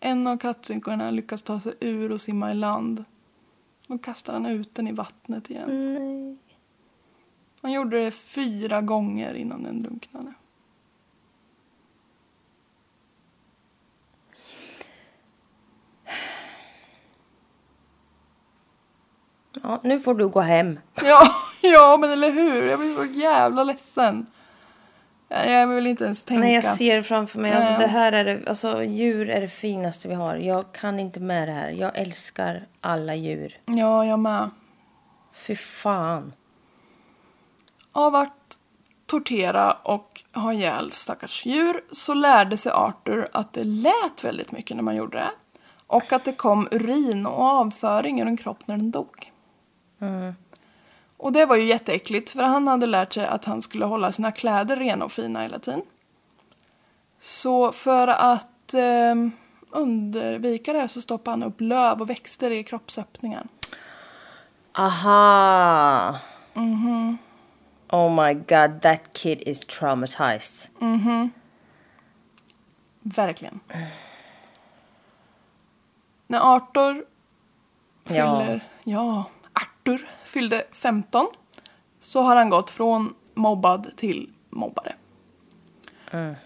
[0.00, 3.04] En av kattungarna lyckas ta sig ur och simma i land.
[3.86, 5.80] Då kastar han ut den i vattnet igen.
[5.94, 6.36] Nej.
[7.66, 10.34] Han gjorde det fyra gånger innan den drunknade.
[19.62, 20.80] Ja, nu får du gå hem.
[21.04, 21.28] Ja,
[21.62, 22.68] ja men eller hur?
[22.68, 24.26] Jag blir så jävla ledsen.
[25.28, 26.40] Jag, vill inte ens tänka.
[26.40, 27.52] Nej, jag ser framför mig.
[27.52, 30.36] Alltså, det här är det, alltså, djur är det finaste vi har.
[30.36, 31.70] Jag kan inte med det här.
[31.70, 33.60] Jag älskar alla djur.
[33.64, 34.50] Ja, jag med.
[35.32, 36.32] Fy fan.
[37.96, 38.58] Av att
[39.06, 44.76] tortera och ha ihjäl stackars djur så lärde sig Arthur att det lät väldigt mycket
[44.76, 45.30] när man gjorde det.
[45.86, 49.32] Och att det kom urin och avföring ur en kropp när den dog.
[51.16, 54.32] Och det var ju jätteäckligt för han hade lärt sig att han skulle hålla sina
[54.32, 55.82] kläder rena och fina hela tiden.
[57.18, 59.14] Så för att eh,
[59.70, 63.46] undvika det så stoppade han upp löv och växter i kroppsöppningar.
[64.72, 66.18] Aha!
[67.90, 70.68] Oh my god, that kid is traumatized.
[73.02, 73.60] Verkligen.
[76.26, 77.04] När Arthur
[78.04, 78.40] Ja.
[78.40, 78.64] fyller...
[78.84, 79.24] Ja.
[79.52, 81.26] Arthur fyllde 15
[82.00, 84.94] så har han gått från mobbad till mobbare.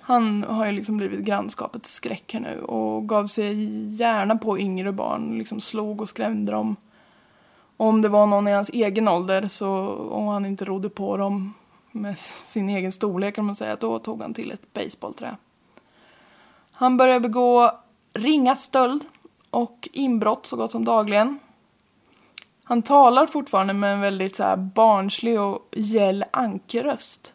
[0.00, 3.64] Han har ju liksom blivit grannskapets skräck här nu och gav sig
[3.96, 6.76] gärna på yngre barn, liksom slog och skrämde dem.
[7.80, 11.16] Och om det var någon i hans egen ålder så, om han inte rodde på
[11.16, 11.54] dem
[11.90, 15.36] med sin egen storlek kan man säga, då tog han till ett baseballträ.
[16.72, 17.70] Han började begå
[18.12, 19.04] ringa stöld
[19.50, 21.38] och inbrott så gott som dagligen.
[22.64, 27.34] Han talar fortfarande med en väldigt så här barnslig och gäll ankerröst.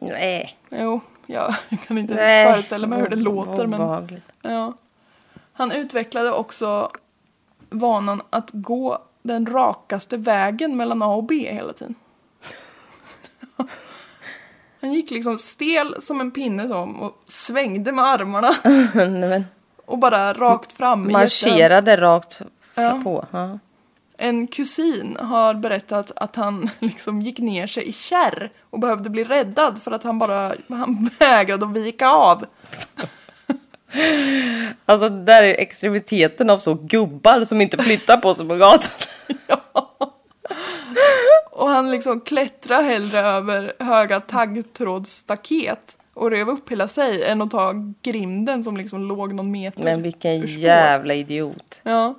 [0.00, 0.58] Nej.
[0.70, 1.54] Jo, jag
[1.86, 2.52] kan inte Nej.
[2.52, 3.66] föreställa mig hur det låter.
[3.66, 4.72] Men, ja.
[5.52, 6.90] Han utvecklade också
[7.70, 11.94] vanan att gå den rakaste vägen mellan A och B hela tiden.
[14.80, 18.54] Han gick liksom stel som en pinne som och svängde med armarna
[19.28, 19.44] Nej,
[19.86, 21.12] och bara rakt fram.
[21.12, 22.42] marscherade rakt
[22.74, 23.00] Ja.
[23.04, 23.24] på.
[23.30, 23.58] Ja.
[24.16, 29.24] En kusin har berättat att han liksom gick ner sig i kärr och behövde bli
[29.24, 32.44] räddad för att han bara han vägrade att vika av.
[34.86, 38.90] Alltså det där är extremiteten av så gubbar som inte flyttar på sig på gatan.
[41.50, 47.50] Och han liksom klättrade hellre över höga taggtrådsstaket och rev upp hela sig än att
[47.50, 47.72] ta
[48.02, 51.80] grinden som liksom låg någon meter Men vilken jävla idiot.
[51.84, 52.14] Ja.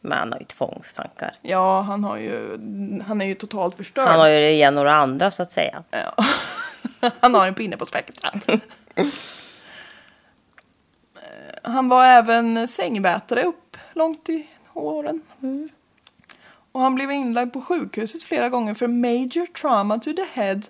[0.00, 1.34] Men han har ju tvångstankar.
[1.42, 2.58] ja, han har ju,
[3.06, 4.08] han är ju totalt förstörd.
[4.08, 5.82] Han har ju det ena och det andra så att säga.
[5.90, 6.24] Ja.
[7.20, 8.34] Han har en pinne på spektrat.
[8.96, 9.06] Eh,
[11.72, 15.20] Han var även sängvätare upp långt i åren.
[16.74, 20.60] Och han blev inlagd på sjukhuset flera gånger för major trauma to the head.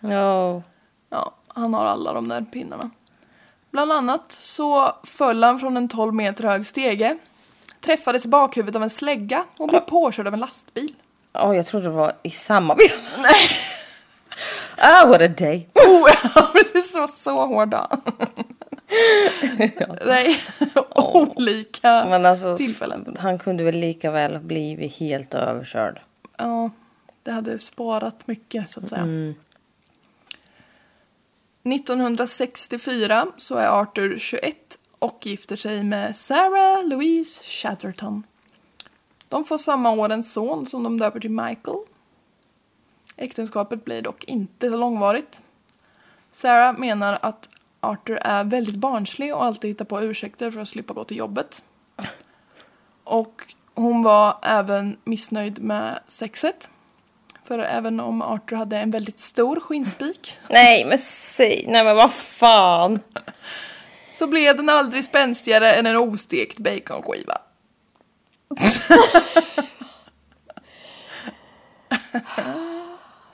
[0.00, 0.62] Ja.
[1.10, 2.90] Ja, han har alla de där pinnarna.
[3.70, 7.18] Bland annat så föll han från en 12 meter hög stege,
[7.80, 10.94] träffades i bakhuvudet av en slägga och blev påkörd av en lastbil.
[11.34, 12.92] Åh, jag trodde det var i samma bild.
[14.78, 15.68] ah, what a day.
[15.74, 17.86] Oh, ja, precis så, så hård dag.
[20.06, 20.40] Nej,
[20.94, 23.16] olika Men alltså, tillfällen.
[23.18, 26.00] han kunde väl lika väl ha blivit helt överkörd.
[26.36, 26.70] Ja,
[27.22, 29.34] det hade sparat mycket så att säga.
[31.64, 34.56] 1964 så är Arthur 21
[34.98, 38.22] och gifter sig med Sarah Louise Chatterton.
[39.28, 41.76] De får samma år en son som de döper till Michael.
[43.16, 45.42] Äktenskapet blir dock inte så långvarigt.
[46.32, 47.48] Sarah menar att
[47.82, 51.62] Arthur är väldigt barnslig och alltid hittar på ursäkter för att slippa gå till jobbet.
[53.04, 56.68] Och hon var även missnöjd med sexet.
[57.44, 62.12] För även om Arthur hade en väldigt stor skinnspik Nej, men säg, nej men vad
[62.12, 63.00] fan.
[64.10, 67.38] så blev den aldrig spänstigare än en ostekt baconskiva.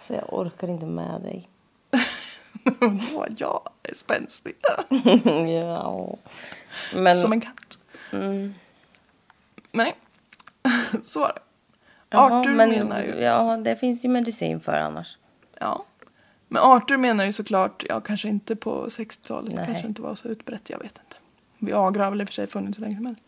[0.01, 1.49] Så jag orkar inte med dig.
[2.81, 4.55] Då jag är spänstig.
[5.65, 6.17] ja.
[6.95, 7.79] Men, Som en katt.
[9.73, 9.97] Nej,
[11.03, 11.41] så var det.
[12.11, 13.21] Jaha, Arthur men, menar ju...
[13.21, 15.17] Ja, det finns ju medicin för annars.
[15.61, 15.85] Ja.
[16.49, 19.67] Men Arthur menar ju såklart, ja kanske inte på 60-talet, Nej.
[19.67, 21.17] kanske inte var så utbrett, jag vet inte.
[21.59, 23.23] Viagra har väl i och för sig funnits så länge som helst.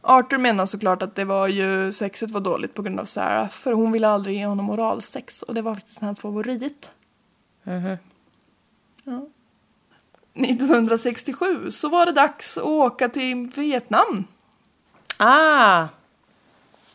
[0.00, 3.72] Arthur menar såklart att det var ju, sexet var dåligt på grund av Sarah, för
[3.72, 6.90] hon ville aldrig ge honom oralsex och det var faktiskt hans favorit.
[9.08, 9.26] Ja.
[10.34, 14.24] 1967 så var det dags att åka till Vietnam.
[15.16, 15.86] Ah!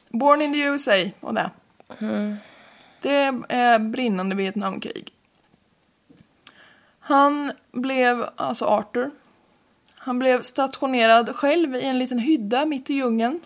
[0.09, 1.49] Born in the USA och det.
[3.01, 5.14] Det är brinnande Vietnamkrig.
[6.99, 9.11] Han blev, alltså Arthur,
[9.95, 13.39] han blev stationerad själv i en liten hydda mitt i djungeln.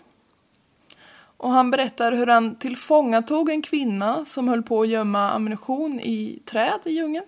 [1.36, 6.42] Och han berättar hur han tillfångatog en kvinna som höll på att gömma ammunition i
[6.44, 7.26] träd i djungeln.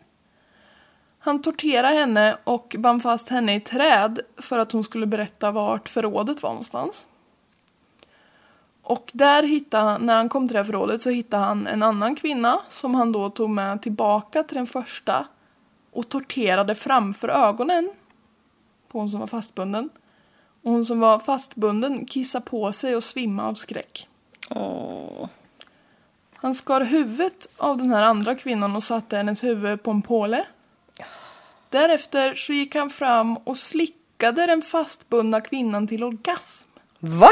[1.23, 5.89] Han torterade henne och band fast henne i träd för att hon skulle berätta vart
[5.89, 7.07] förrådet var någonstans.
[8.83, 11.83] Och där hittade han, när han kom till det här förrådet så hittade han en
[11.83, 15.27] annan kvinna som han då tog med tillbaka till den första
[15.93, 17.91] och torterade framför ögonen
[18.89, 19.91] på hon som var fastbunden.
[20.63, 24.09] Och hon som var fastbunden kissade på sig och svimmade av skräck.
[24.51, 25.29] Åh.
[26.35, 30.47] Han skar huvudet av den här andra kvinnan och satte hennes huvud på en påle.
[31.71, 37.31] Därefter så gick han fram och slickade den fastbundna kvinnan till orgasm Va?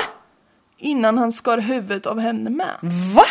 [0.76, 2.78] innan han skar huvudet av henne med.
[3.14, 3.24] Va?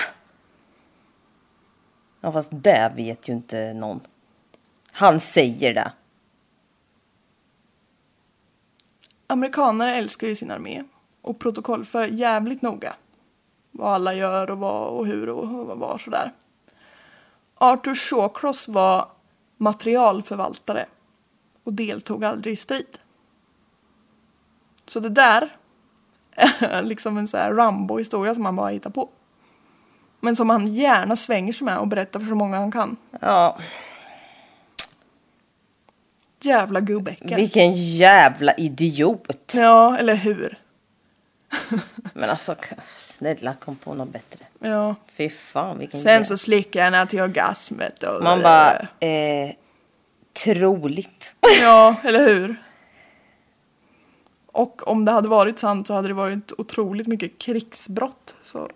[2.22, 4.00] Ja, fast det vet ju inte någon.
[4.92, 5.92] Han säger det.
[9.28, 10.84] Amerikaner älskar ju sin armé
[11.22, 12.96] och protokollför jävligt noga
[13.72, 16.32] vad alla gör och vad och hur och vad var sådär.
[17.56, 19.10] Arthur Shawcross var
[19.58, 20.86] materialförvaltare
[21.68, 22.98] och deltog aldrig i strid.
[24.86, 25.50] Så det där
[26.60, 29.10] är liksom en sån här Rambo-historia som han bara hittar på.
[30.20, 32.98] Men som han gärna svänger sig med och berättar för så många han kan.
[33.22, 33.58] Ja,
[36.42, 37.36] Jävla gubbäckel.
[37.36, 39.54] vilken jävla idiot.
[39.56, 40.60] Ja, eller hur?
[42.14, 42.56] Men alltså,
[42.96, 44.46] snälla kom på något bättre.
[44.60, 44.96] Ja.
[45.12, 46.26] Fy fan vilken Sen jävla...
[46.26, 48.24] så slickar jag henne till orgasmet och...
[48.24, 49.52] Man bara, eh,
[50.44, 51.36] troligt.
[51.62, 52.56] Ja, eller hur?
[54.52, 58.36] Och om det hade varit sant så hade det varit otroligt mycket krigsbrott.
[58.42, 58.70] Så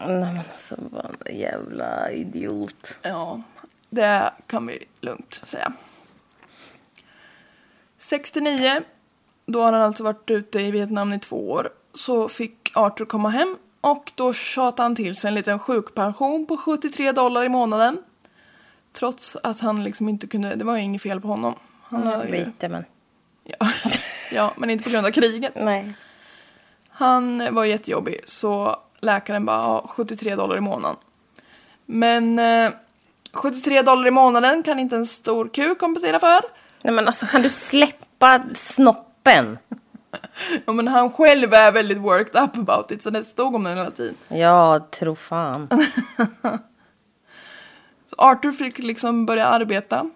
[0.00, 2.98] Nej men alltså, vad en jävla idiot.
[3.02, 3.42] ja,
[3.90, 5.72] Det kan vi lugnt säga.
[7.98, 8.80] 69,
[9.46, 13.28] då har han alltså varit ute i Vietnam i två år, så fick Arthur komma
[13.28, 18.02] hem och då tjatade han till sig en liten sjukpension på 73 dollar i månaden.
[18.98, 21.54] Trots att han liksom inte kunde, det var ju inget fel på honom.
[21.82, 22.84] Han har ju, Lite men.
[23.44, 23.66] ja,
[24.32, 25.52] ja, men inte på grund av kriget.
[25.56, 25.94] Nej.
[26.88, 30.96] Han var jättejobbig så läkaren bara ja, 73 dollar i månaden.
[31.86, 32.70] Men eh,
[33.32, 36.40] 73 dollar i månaden kan inte en stor kuk kompensera för.
[36.82, 39.58] Nej men alltså kan du släppa snoppen?
[40.66, 43.76] Ja, men han själv är väldigt worked up about it så det stod om den
[43.78, 44.14] hela tiden.
[44.28, 45.68] Ja, tro fan.
[48.10, 50.10] Så Arthur fick liksom börja arbeta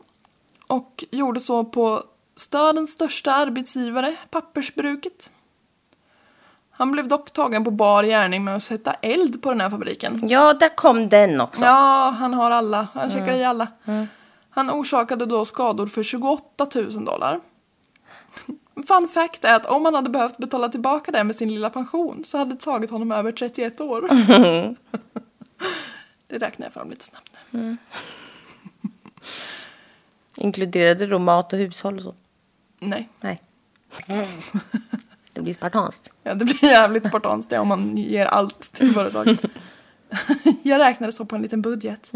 [0.66, 2.02] och gjorde så på
[2.36, 5.30] stadens största arbetsgivare, pappersbruket.
[6.70, 10.28] Han blev dock tagen på bar gärning med att sätta eld på den här fabriken.
[10.28, 11.64] Ja, där kom den också.
[11.64, 12.88] Ja, han har alla.
[12.94, 13.68] Han checkar i alla.
[14.50, 17.40] Han orsakade då skador för 28 000 dollar.
[18.88, 22.24] Fun fact är att om han hade behövt betala tillbaka det med sin lilla pension
[22.24, 24.10] så hade det tagit honom över 31 år.
[26.32, 27.76] det räknar jag fram lite snabbt nu.
[30.36, 32.14] Inkluderade då mat och hushåll och så?
[32.80, 33.42] Nej, Nej.
[35.32, 36.10] Det blir spartanskt.
[36.22, 39.44] ja, det blir jävligt spartanskt det om man ger allt till företaget.
[40.62, 42.12] jag räknade så på en liten budget.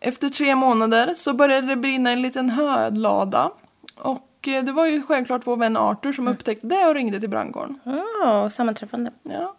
[0.00, 3.50] Efter tre månader så började det brinna en liten hödlada.
[3.96, 7.30] Och eh, det var ju självklart vår vän Arthur som upptäckte det och ringde till
[7.30, 7.80] brandkåren.
[8.22, 9.10] Ja, sammanträffande.
[9.22, 9.56] Ja.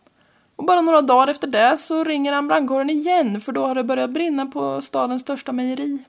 [0.57, 3.83] Och bara några dagar efter det så ringer han brandkåren igen för då har det
[3.83, 5.99] börjat brinna på stadens största mejeri.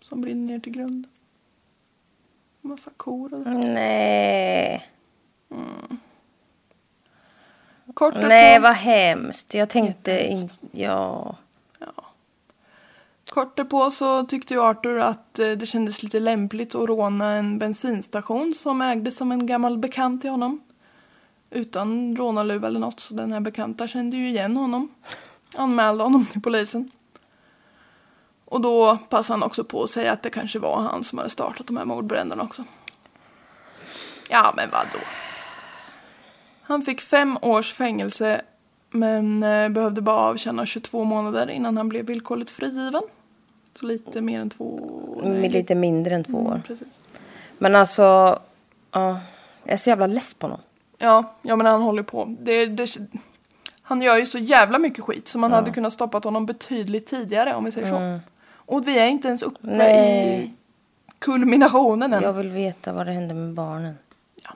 [0.00, 1.06] Som brinner ner till grund.
[2.60, 3.46] Massa kor och.
[3.46, 4.90] Nej.
[7.94, 9.54] Kort Nej, vad hemskt.
[9.54, 10.54] Jag tänkte inte...
[10.72, 11.36] Ja.
[13.30, 17.58] kort därpå så tyckte ju Arthur att eh, det kändes lite lämpligt att råna en
[17.58, 20.60] bensinstation som ägdes som en gammal bekant till honom.
[21.50, 24.88] Utan rånarluva eller något så den här bekanta kände ju igen honom.
[25.56, 26.90] Anmälde honom till polisen.
[28.44, 31.30] Och då passade han också på att säga att det kanske var han som hade
[31.30, 32.64] startat de här mordbränderna också.
[34.30, 35.04] Ja, men vadå?
[36.62, 38.42] Han fick fem års fängelse
[38.90, 43.02] men eh, behövde bara avtjäna 22 månader innan han blev villkorligt frigiven.
[43.74, 44.80] Så lite mer än två...
[45.24, 46.50] Med lite mindre än två år.
[46.50, 47.00] Mm, precis.
[47.58, 48.38] Men alltså...
[48.92, 49.20] Ja.
[49.64, 50.60] Jag är så jävla less på honom.
[51.02, 52.36] Ja, ja men han håller på.
[52.40, 52.96] Det, det,
[53.82, 57.54] han gör ju så jävla mycket skit så man hade kunnat stoppat honom betydligt tidigare
[57.54, 58.20] om vi säger så.
[58.52, 60.44] Och vi är inte ens uppe Nej.
[60.44, 60.54] i
[61.18, 62.22] kulminationen än.
[62.22, 63.94] Jag vill veta vad det hände med barnen.
[64.34, 64.50] Ja.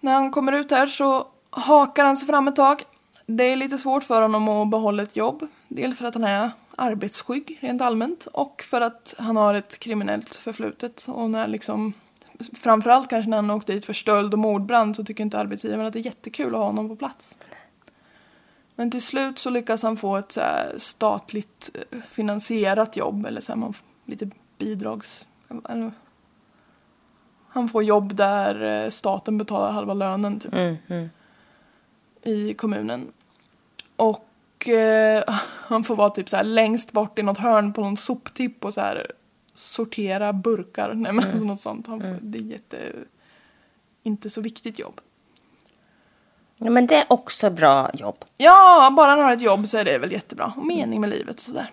[0.00, 2.82] När han kommer ut här så hakar han sig fram ett tag.
[3.26, 5.46] Det är lite svårt för honom att behålla ett jobb.
[5.68, 10.34] Dels för att han är arbetsskygg rent allmänt och för att han har ett kriminellt
[10.34, 11.06] förflutet.
[11.08, 11.92] Och när liksom,
[12.52, 15.92] framförallt kanske när han åkte dit för stöld och mordbrand så tycker inte arbetsgivaren att
[15.92, 17.38] det är jättekul att ha honom på plats.
[18.74, 20.40] Men till slut så lyckas han få ett så
[20.76, 23.74] statligt eh, finansierat jobb eller så här, man,
[24.04, 25.26] lite bidrags...
[27.48, 31.08] Han får jobb där eh, staten betalar halva lönen typ, Mm, mm.
[32.22, 33.12] i kommunen.
[33.96, 35.24] Och eh,
[35.66, 38.74] han får vara typ så här längst bort i något hörn på någon soptipp och
[38.74, 39.12] så här
[39.58, 40.94] sortera burkar.
[40.94, 41.86] Nej men alltså något sånt.
[41.86, 42.76] Han får, Det är jätte...
[44.02, 45.00] Inte så viktigt jobb.
[46.56, 48.24] Ja, men det är också bra jobb.
[48.36, 50.52] Ja, bara han har ett jobb så är det väl jättebra.
[50.56, 51.70] Och mening med livet sådär.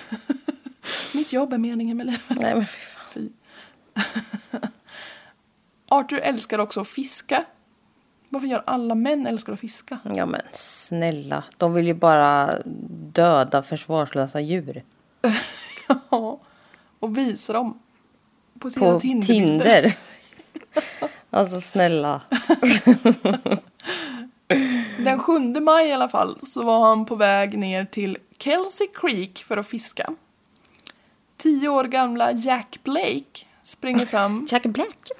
[1.14, 2.22] Mitt jobb är meningen med livet.
[2.28, 3.02] Nej, men fy fan.
[3.12, 3.28] Fy.
[5.88, 7.44] Arthur älskar också att fiska.
[8.28, 9.98] Varför gör alla män älskar att fiska?
[10.14, 11.44] Ja, men snälla.
[11.56, 12.50] De vill ju bara
[13.12, 14.84] döda försvarslösa djur.
[16.10, 16.29] Ja.
[17.00, 17.78] Och visa dem.
[18.60, 19.82] På sina På Tinderbilder.
[19.82, 19.96] Tinder.
[21.32, 22.20] Alltså snälla.
[24.98, 29.44] Den 7 maj i alla fall så var han på väg ner till Kelsey Creek
[29.44, 30.10] för att fiska.
[31.36, 34.46] Tio år gamla Jack Blake springer fram.
[34.50, 35.10] Jack Black.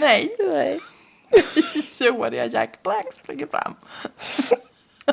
[0.00, 0.78] Nej, Nej.
[1.98, 3.74] tioåriga Jack Black springer fram.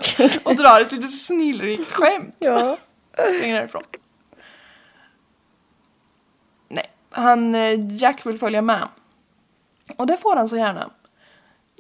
[0.46, 2.36] Och drar ett lite snillrikt skämt.
[2.40, 2.78] Ja.
[3.28, 3.82] Springer därifrån.
[6.70, 8.88] Nej, han, eh, Jack vill följa med.
[9.98, 10.90] Och det får han så gärna.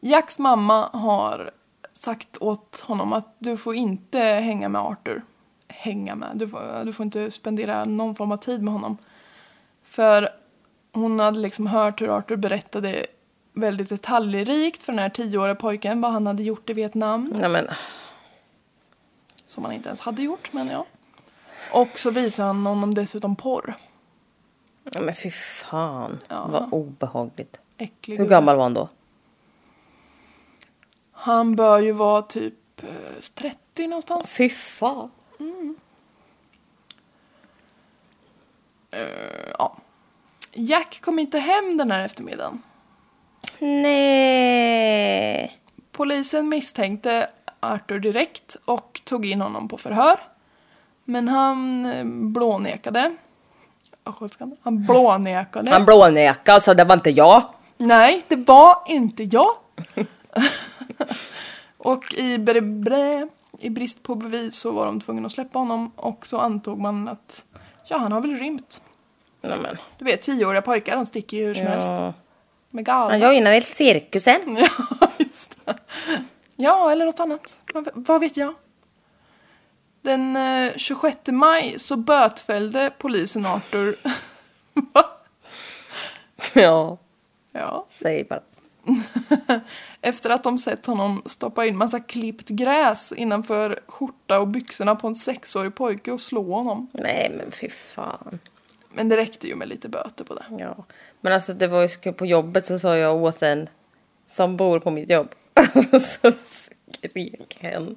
[0.01, 1.51] Jacks mamma har
[1.93, 5.23] sagt åt honom att du får inte hänga med Arthur.
[5.67, 6.29] Hänga med?
[6.33, 8.97] Du får, du får inte spendera någon form av tid med honom.
[9.83, 10.29] För
[10.93, 13.05] hon hade liksom hört hur Arthur berättade
[13.53, 17.33] väldigt detaljrikt för den här tioåriga pojken vad han hade gjort i Vietnam.
[17.35, 17.67] Nej men,
[19.49, 20.85] Som han inte ens hade gjort, men ja.
[21.71, 23.75] Och så visar han honom dessutom porr.
[24.83, 26.19] ja, men fy fan.
[26.27, 26.47] Ja.
[26.47, 27.61] Vad obehagligt.
[27.77, 28.29] Äcklig Hur gubbe.
[28.35, 28.89] gammal var han då?
[31.11, 34.33] Han bör ju vara typ eh, 30 någonstans.
[34.33, 35.11] Fy fan.
[39.59, 39.77] Ja.
[40.53, 42.61] Jack kom inte hem den här eftermiddagen.
[43.59, 45.59] Nej.
[45.91, 47.29] Polisen misstänkte
[47.59, 50.19] Arthur direkt och tog in honom på förhör.
[51.05, 53.15] Men han eh, blånekade.
[54.61, 55.71] Han blånekade.
[55.71, 57.43] Han blånekade sa det var inte jag.
[57.77, 59.51] Nej, det var inte jag.
[61.77, 63.27] och i, bre, bre,
[63.59, 67.07] i brist på bevis så var de tvungna att släppa honom och så antog man
[67.07, 67.43] att
[67.87, 68.81] ja, han har väl rymt.
[69.41, 69.77] Nej, men.
[69.97, 71.87] Du vet, tioåriga pojkar, de sticker ju hur som helst.
[71.87, 72.13] Ja.
[72.71, 73.09] Med galna.
[73.09, 74.41] Han joinade väl cirkusen?
[75.01, 75.73] Ja, just det.
[76.61, 77.59] Ja, eller något annat.
[77.93, 78.53] Vad, vet jag?
[80.01, 83.95] Den eh, 26 maj så bötfällde polisen Arthur.
[86.53, 86.97] Ja,
[87.51, 87.85] ja.
[87.89, 88.41] säg bara.
[90.01, 95.07] Efter att de sett honom stoppa in massa klippt gräs innanför skjorta och byxorna på
[95.07, 96.87] en sexårig pojke och slå honom.
[96.91, 98.39] Nej men fy fan.
[98.93, 100.45] Men det räckte ju med lite böter på det.
[100.59, 100.85] Ja.
[101.21, 103.69] Men alltså det var ju på jobbet så sa jag åt en
[104.25, 105.35] som bor på mitt jobb.
[105.99, 107.95] så skrek hen.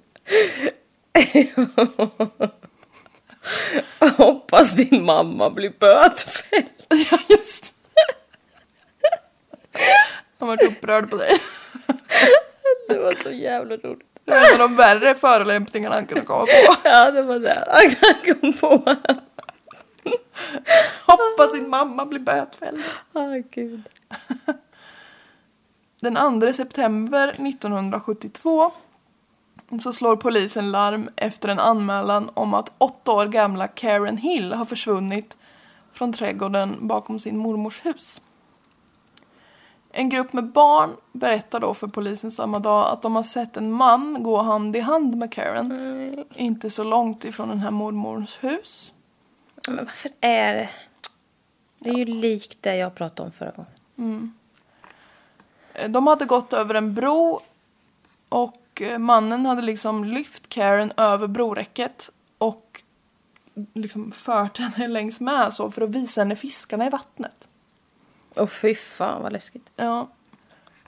[4.16, 6.66] Hoppas din mamma blir bötfälld.
[7.10, 7.74] Ja, just
[10.38, 11.30] Han var upprörd på dig.
[12.88, 14.08] Det var så jävla roligt.
[14.24, 16.76] Det var en av de värre förolämpningarna han kunde komma på.
[16.84, 17.94] Ja det var det han
[18.40, 18.96] kom på.
[21.06, 22.82] Hoppas din mamma blir bötfälld.
[23.12, 23.82] Åh gud.
[26.02, 28.72] Den 2 september 1972
[29.80, 34.64] så slår polisen larm efter en anmälan om att åtta år gamla Karen Hill har
[34.64, 35.36] försvunnit
[35.92, 38.22] från trädgården bakom sin mormors hus.
[39.90, 43.72] En grupp med barn berättar då för polisen samma dag att de har sett en
[43.72, 46.24] man gå hand i hand med Karen.
[46.34, 48.92] Inte så långt ifrån den här mormors hus.
[49.66, 50.68] Men varför är det?
[51.78, 53.72] Det är ju likt det jag pratade om förra gången.
[53.96, 54.41] Eh,
[55.88, 57.40] De hade gått över en bro
[58.28, 62.82] och eh, mannen hade liksom lyft Karen över broräcket och
[63.74, 67.48] liksom fört henne längs med så för att visa henne fiskarna i vattnet.
[68.36, 69.70] Åh fy fan vad läskigt.
[69.76, 70.08] Ja.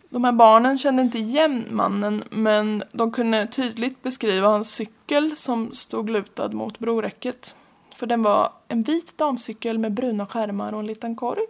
[0.08, 5.74] De här barnen kände inte igen mannen men de kunde tydligt beskriva hans cykel som
[5.74, 7.54] stod lutad mot broräcket.
[7.94, 11.42] För den var en vit damcykel med bruna skärmar och en liten korg.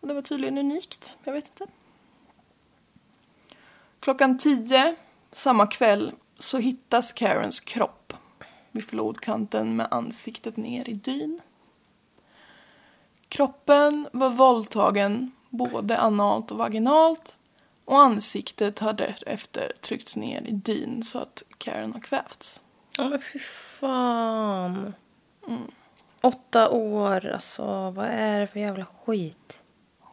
[0.00, 1.72] Och det var tydligen unikt, jag vet inte.
[4.04, 4.94] Klockan tio
[5.32, 8.12] samma kväll så hittas Karens kropp
[8.72, 11.40] vid flodkanten med ansiktet ner i dyn.
[13.28, 17.38] Kroppen var våldtagen både analt och vaginalt
[17.84, 22.62] och ansiktet har därefter tryckts ner i dyn så att Karen har kvävts.
[22.98, 23.38] Ja men fy
[23.78, 24.94] fan.
[26.22, 29.63] Åtta år, alltså vad är det för jävla skit?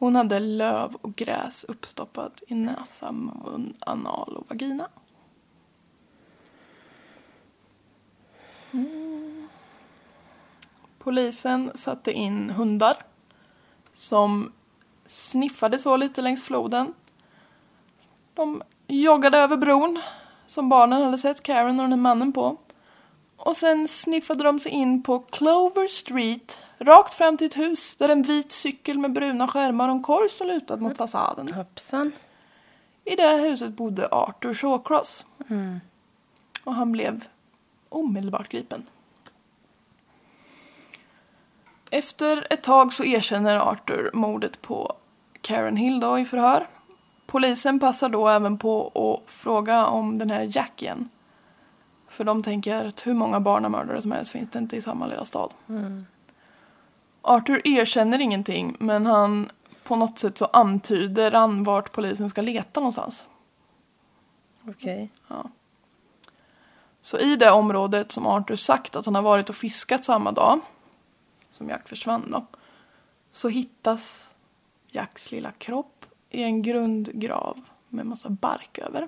[0.02, 4.90] Hon hade löv och gräs uppstoppat i näsa, mun, anal och vagina.
[8.72, 9.50] Mm.
[11.00, 12.98] Polisen satte in hundar
[13.94, 14.52] som
[15.06, 16.94] sniffade så lite längs floden.
[18.34, 20.02] De joggade över bron
[20.48, 22.58] som barnen hade sett Karen och den här mannen på.
[23.38, 28.10] Och sen sniffade de sig in på Clover Street, rakt fram till ett hus där
[28.10, 31.54] en vit cykel med bruna skärmar och en korg stod lutad mot fasaden.
[31.54, 32.12] Hoppsan.
[33.06, 35.28] I det huset bodde Arthur Shawcross.
[36.64, 37.26] Och han blev
[37.90, 38.84] omedelbart gripen.
[41.90, 44.94] Efter ett tag så erkänner Arthur mordet på
[45.42, 46.68] Karen Hill då i förhör.
[47.26, 48.92] Polisen passar då även på
[49.26, 51.10] att fråga om den här Jack igen.
[52.10, 55.26] För de tänker att hur många barnamördare som helst finns det inte i samma lilla
[55.26, 55.54] stad.
[57.22, 59.50] Arthur erkänner ingenting men han
[59.84, 63.28] på något sätt så antyder han vart polisen ska leta någonstans.
[64.68, 65.12] Okej.
[67.02, 70.60] Så i det området som Arthur sagt att han har varit och fiskat samma dag
[71.52, 72.46] som Jack försvann då,
[73.32, 74.36] så hittas
[74.92, 79.08] Jacks lilla kropp i en grundgrav med massa bark över.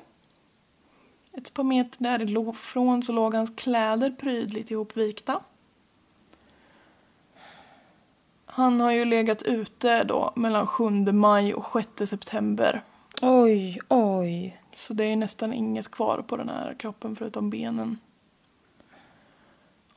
[1.31, 5.41] Ett par meter därifrån så låg hans kläder prydligt ihopvikta.
[8.55, 11.65] Han har ju legat ute då mellan 7 maj och
[11.97, 12.83] 6 september.
[13.21, 14.61] Oj, oj.
[14.75, 17.97] Så det är nästan inget kvar på den här kroppen förutom benen.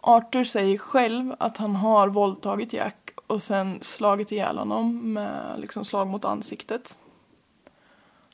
[0.01, 5.85] Arthur säger själv att han har våldtagit Jack och sen slagit ihjäl honom med liksom
[5.85, 6.99] slag mot ansiktet.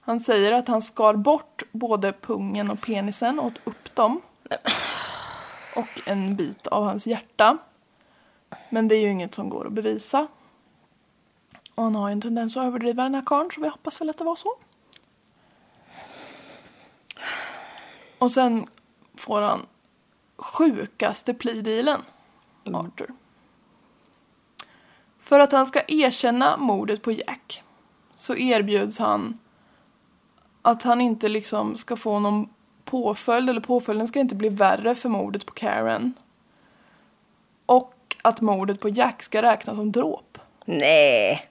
[0.01, 4.21] Han säger att han skar bort både pungen och penisen och åt upp dem.
[5.77, 7.59] Och en bit av hans hjärta.
[8.73, 10.27] Men det är ju inget som går att bevisa.
[11.75, 14.11] Och han har ju en tendens att överdriva den här karln så vi hoppas väl
[14.11, 14.55] att det var så.
[18.19, 18.67] Och sen
[19.15, 19.67] får han
[20.37, 22.01] sjukaste plea-dealen,
[22.65, 23.15] Arthur.
[25.19, 27.63] För att han ska erkänna mordet på Jack
[28.17, 29.39] så erbjuds han
[30.63, 32.49] att han inte liksom ska få någon
[32.85, 36.15] påföljd, eller påföljden ska inte bli värre för mordet på Karen.
[37.67, 40.39] Och att mordet på Jack ska räknas som dråp.
[40.65, 41.49] Nej.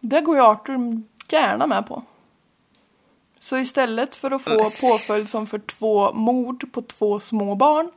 [0.00, 2.02] Det går ju Arthur gärna med på.
[3.38, 7.90] Så istället för att få påföljd som för två mord på två små barn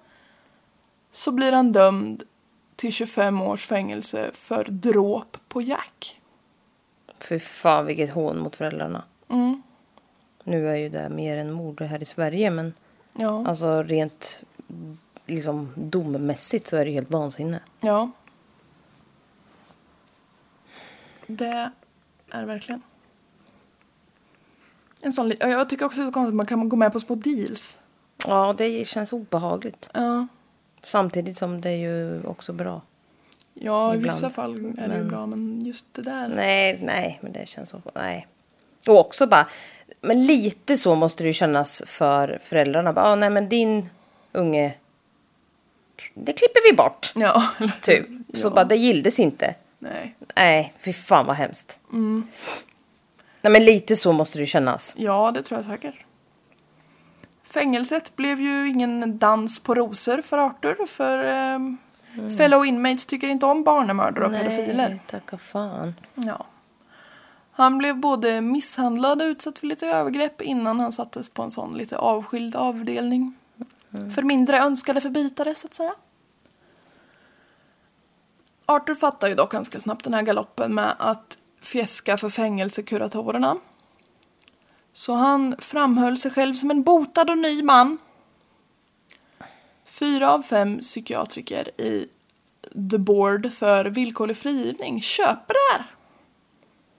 [1.12, 2.24] så blir han dömd
[2.76, 6.22] till 25 års fängelse för dråp på Jack.
[7.20, 9.04] Fy fan vilket hån mot föräldrarna.
[9.30, 9.62] Mm.
[10.44, 12.74] Nu är ju det mer än mord här i Sverige men
[13.14, 13.48] Ja.
[13.48, 14.44] alltså rent
[15.28, 17.60] liksom dommässigt så är det helt vansinne.
[17.80, 18.12] ja.
[21.28, 21.70] Det
[22.32, 22.82] är det verkligen.
[25.02, 27.00] En sån jag tycker också det är så konstigt att man kan gå med på
[27.00, 27.80] små deals.
[28.28, 29.90] Ja, det känns obehagligt.
[29.94, 30.28] Ja,
[30.84, 32.82] Samtidigt som det är ju också bra.
[33.54, 34.14] ja i Ibland.
[34.16, 36.28] vissa fall är det Men- bra men just det där.
[36.28, 37.82] Nej, nej, men det känns så.
[37.96, 38.28] Nej.
[38.88, 39.48] Och också bara,
[40.02, 42.94] men lite så måste det ju kännas för föräldrarna.
[42.94, 43.90] Bara, ah, nej men din
[44.32, 44.76] unge,
[46.14, 47.12] det klipper vi bort.
[47.16, 47.44] Ja,
[47.82, 48.08] Typ.
[48.34, 48.50] Så Ja.
[48.50, 49.56] bara, det gilldes inte.
[49.80, 50.16] nej.
[50.36, 51.80] Nej, fy fan vad hemskt.
[53.42, 54.94] Nej men lite så måste det kännas.
[54.98, 55.96] Ja, det tror jag säkert.
[57.44, 61.78] Fängelset blev ju ingen dans på rosor för Arthur för ehm,
[62.38, 65.00] fellow inmates tycker inte om barnamördare och pedofiler.
[65.08, 65.96] tacka fan.
[66.16, 66.46] Ja.
[67.52, 71.78] Han blev både misshandlad och utsatt för lite övergrepp innan han sattes på en sån
[71.78, 73.36] lite avskild avdelning.
[73.94, 74.12] Mm.
[74.12, 75.94] För mindre önskade förbrytare så att säga.
[78.66, 83.58] Arthur fattar ju dock ganska snabbt den här galoppen med att fjäska för fängelsekuratorerna.
[84.94, 87.98] Så han framhöll sig själv som en botad och ny man.
[89.86, 92.08] Fyra av fem psykiatriker i
[92.92, 95.86] The Board för villkorlig frigivning köper det här.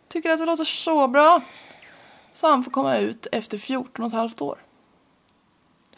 [0.09, 1.41] Tycker att det låter så bra.
[2.33, 4.59] Så han får komma ut efter 14 och ett halvt år.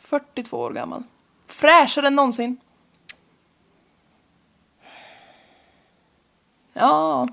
[0.01, 1.03] 42 år gammal.
[1.47, 2.57] Fräschare än någonsin.
[6.73, 7.29] Ja.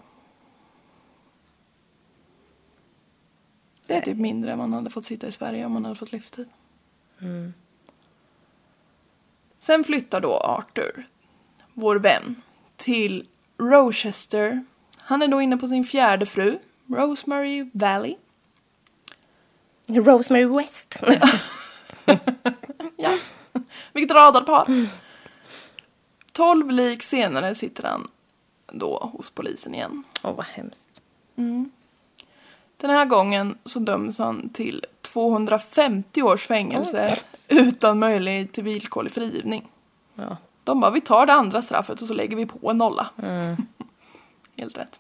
[3.86, 6.11] Det är typ mindre än man hade fått sitta i Sverige om man hade fått
[6.11, 6.47] livstid.
[9.59, 11.07] Sen flyttar då Arthur,
[11.74, 12.41] vår vän,
[12.76, 14.65] till Rochester.
[14.97, 18.15] Han är då inne på sin fjärde fru, Rosemary Valley.
[19.88, 20.99] Rosemary West.
[23.97, 24.87] Vilket radarpar.
[26.31, 28.07] Tolv lik senare sitter han
[28.71, 30.03] då hos polisen igen.
[30.23, 31.01] Åh vad hemskt.
[32.77, 37.17] Den här gången så döms han till 250 års fängelse
[37.47, 39.67] utan möjlighet till villkorlig frigivning.
[40.15, 40.37] Ja.
[40.63, 43.09] De bara, vi tar det andra straffet och så lägger vi på en nolla.
[44.57, 44.99] Helt rätt.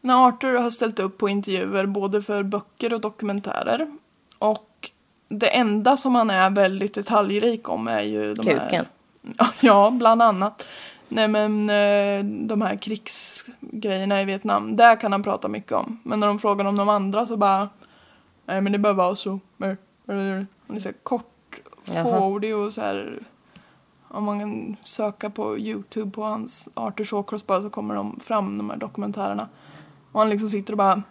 [0.00, 3.98] När Arthur har ställt upp på intervjuer både för böcker och dokumentärer
[4.38, 4.73] och
[5.38, 8.86] det enda som han är väldigt detaljrik om är ju de Kuken.
[9.38, 9.48] här...
[9.60, 10.68] Ja, bland annat.
[11.08, 16.00] Nej men eh, de här krigsgrejerna i Vietnam, där kan han prata mycket om.
[16.02, 17.68] Men när de frågar om de andra så bara...
[18.46, 19.40] Nej men det behöver vara så.
[19.58, 19.76] Han
[20.76, 21.60] är så kort,
[22.02, 23.18] fåordig och så här...
[24.08, 28.58] Om man kan söka på Youtube på hans Arthur Shawcross bara så kommer de fram
[28.58, 29.48] de här dokumentärerna.
[30.12, 31.02] Och han liksom sitter och bara...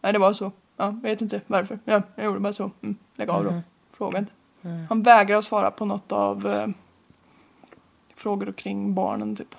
[0.00, 0.52] Nej det var så.
[0.76, 1.78] Ja, vet inte varför.
[1.84, 2.70] Ja, jag gjorde bara så.
[2.82, 3.60] Mm, lägg av då.
[3.92, 4.32] Fråga inte.
[4.88, 6.66] Han vägrar att svara på något av eh,
[8.16, 9.54] frågor kring barnen typ.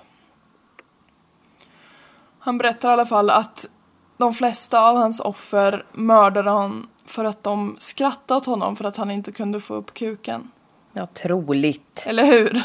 [2.38, 3.68] Han berättar i alla fall att
[4.16, 8.96] de flesta av hans offer mördade han för att de skrattade åt honom för att
[8.96, 10.50] han inte kunde få upp kuken.
[10.92, 12.04] Ja, troligt.
[12.06, 12.62] Eller hur?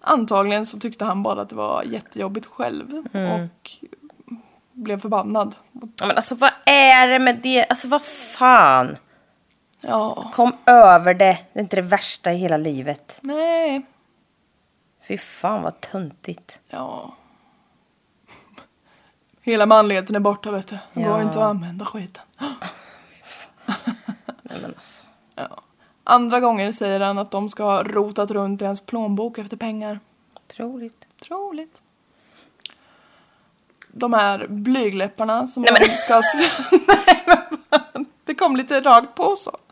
[0.00, 3.70] Antagligen så tyckte han bara att det var jättejobbigt själv och
[4.72, 5.56] blev förbannad.
[5.72, 7.64] Ja, men alltså vad är det med det?
[7.64, 8.96] Alltså vad fan.
[9.80, 11.38] Ja, Kom över det.
[11.52, 13.18] Det är inte det värsta i hela livet.
[13.20, 13.82] nej.
[15.08, 16.60] Fy fan vad töntigt.
[16.68, 17.14] Ja.
[19.42, 20.78] Hela manligheten är borta vet du.
[20.92, 21.22] Det går Ja.
[21.22, 22.22] inte att använda skiten.
[24.42, 25.04] Nej men alltså.
[25.34, 25.48] Ja.
[26.04, 30.00] Andra gånger säger han att de ska ha rotat runt i hans plånbok efter pengar.
[30.34, 31.06] Otroligt.
[31.22, 31.81] Troligt.
[33.92, 36.22] De här blygläpparna som Nej, han men- ska...
[36.88, 38.06] Nej, men.
[38.24, 39.58] Det kom lite rakt på så.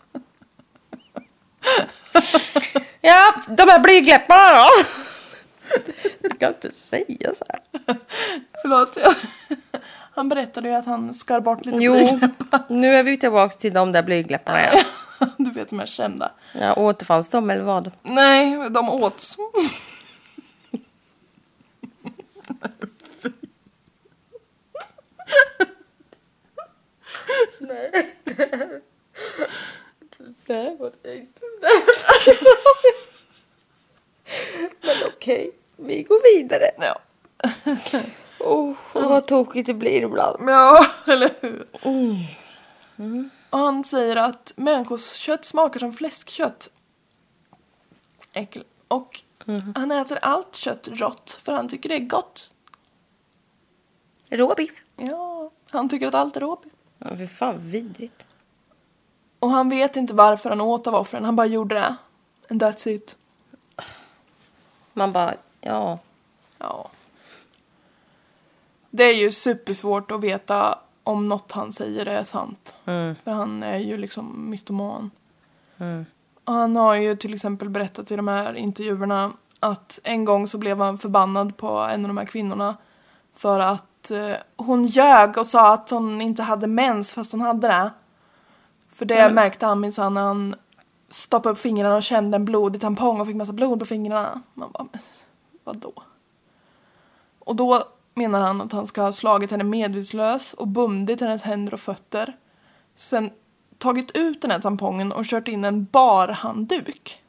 [3.03, 4.69] Ja, de här blygdläpparna då?
[6.29, 7.61] Du kan inte säga så här.
[8.63, 8.99] Förlåt.
[10.15, 12.63] Han berättade ju att han skar bort lite Jo, blygdläppar.
[12.69, 14.85] nu är vi tillbaka till de där blygdläpparna igen.
[15.39, 16.31] Du vet de här kända.
[16.55, 17.91] Ja, återfanns de eller vad?
[18.03, 19.37] Nej, de åts.
[30.47, 31.41] Nej, vad det inte.
[34.81, 36.71] Men okej, vi går vidare.
[36.79, 37.01] Ja.
[38.39, 40.51] Oh, och vad tokigt det blir ibland.
[40.51, 41.67] Ja, eller hur?
[43.51, 46.71] Och han säger att människors kött smakar som fläskkött.
[48.33, 48.65] Äckel.
[48.89, 49.21] Och
[49.75, 52.51] han äter allt kött rått för han tycker det är gott.
[54.31, 54.83] Råbiff.
[54.97, 56.73] Ja, han tycker att allt är råbiff.
[56.99, 58.25] Ja, för fan vidrigt.
[59.39, 61.97] Och han vet inte varför han åt av offren, han bara gjorde det.
[62.51, 63.17] And that's it.
[64.93, 65.99] Man bara, ja.
[66.59, 66.91] Ja.
[68.91, 72.77] Det är ju supersvårt att veta om något han säger är sant.
[72.85, 73.15] Mm.
[73.25, 75.11] För han är ju liksom mytoman.
[75.79, 76.07] Mm.
[76.45, 80.59] Och han har ju till exempel berättat i de här intervjuerna att en gång så
[80.59, 82.77] blev han förbannad på en av de här kvinnorna
[83.33, 87.69] för att eh, hon ljög och sa att hon inte hade mens fast hon hade
[87.69, 87.91] det.
[88.91, 89.35] För det Mm.
[89.35, 90.55] märkte han minsann när han
[91.09, 94.43] stoppade upp fingrarna och kände en blodig tampong och fick massa blod på fingrarna.
[94.55, 95.01] Man bara, men
[95.65, 95.93] vadå?
[97.39, 97.83] Och då
[98.15, 102.37] menar han att han ska ha slagit henne medvetslös och bundit hennes händer och fötter.
[102.97, 103.31] Sen
[103.79, 107.23] tagit ut den här tampongen och kört in en barhandduk.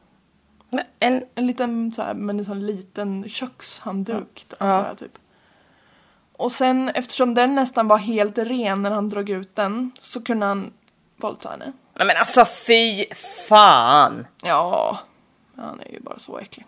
[0.99, 4.65] En, En liten så här, men en sån liten kökshandduk Ja.
[4.65, 5.17] antar jag typ.
[6.41, 10.45] Och sen eftersom den nästan var helt ren när han drog ut den så kunde
[10.45, 10.73] han
[11.17, 11.73] våldta henne.
[11.95, 13.05] nej men alltså fy
[13.49, 14.27] fan.
[14.43, 14.99] Ja,
[15.55, 16.65] han är ju bara så äcklig.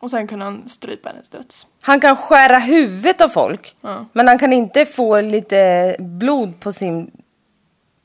[0.00, 1.66] Och sen kunde han strypa hennes döds.
[1.82, 3.76] Han kan skära huvudet av folk.
[3.80, 4.06] Ja.
[4.12, 7.10] Men han kan inte få lite blod på sin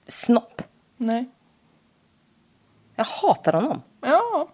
[0.08, 0.62] snopp.
[0.98, 1.26] Nej.
[2.96, 3.82] Jag hatar honom.
[4.02, 4.48] Ja.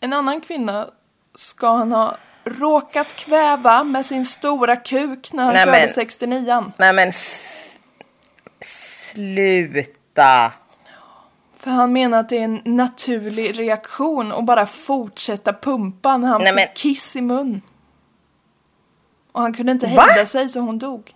[0.00, 0.88] En annan kvinna
[1.34, 2.16] ska han ha
[2.46, 7.12] råkat kväva med sin stora kuk när han Nej, körde men- 69 Nej men
[8.60, 10.52] sluta.
[11.56, 16.40] För han menar att det är en naturlig reaktion att bara fortsätta pumpa när han
[16.40, 17.60] Nej, fick men- kiss i mun.
[19.32, 20.02] Och han kunde inte Va?
[20.02, 21.14] hejda sig så hon dog.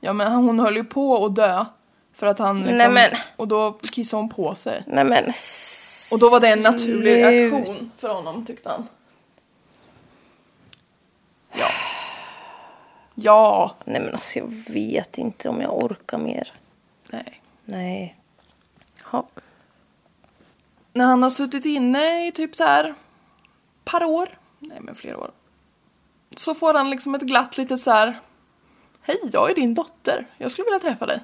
[0.00, 1.64] Ja men hon höll ju på att dö.
[2.14, 4.82] För att han liksom, Nej, men- Och då kissade hon på sig.
[4.86, 5.24] Nej men
[6.12, 8.86] Och då var det en naturlig reaktion för honom tyckte han.
[11.58, 11.66] Ja.
[13.14, 13.74] Ja.
[13.84, 16.52] Nej men alltså jag vet inte om jag orkar mer.
[17.10, 17.40] Nej.
[17.64, 18.16] Nej.
[19.04, 19.26] Ha.
[20.92, 22.94] När han har suttit inne i typ så här
[23.84, 25.30] par år, nej men flera år.
[26.36, 28.20] Så får han liksom ett glatt litet så här.
[29.00, 30.26] Hej, jag är din dotter.
[30.38, 31.20] Jag skulle vilja träffa dig.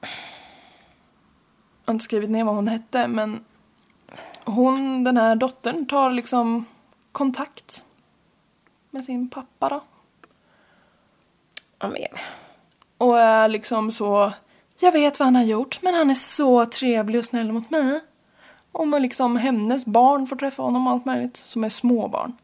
[0.00, 3.44] Jag har inte skrivit ner vad hon hette men
[4.44, 6.64] hon, den här dottern, tar liksom
[7.12, 7.84] kontakt
[8.90, 9.80] med sin pappa då.
[11.78, 12.02] Ja, men,
[12.98, 14.32] Och är liksom så,
[14.80, 18.00] jag vet vad han har gjort men han är så trevlig och snäll mot mig.
[18.86, 22.36] Med liksom hennes barn får träffa honom och allt möjligt som är småbarn.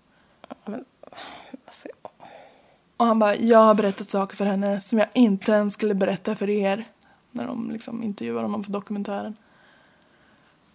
[1.66, 1.88] alltså,
[2.96, 6.34] Och han bara, jag har berättat saker för henne som jag inte ens skulle berätta
[6.34, 6.84] för er.
[7.30, 9.36] När de liksom intervjuar honom för dokumentären.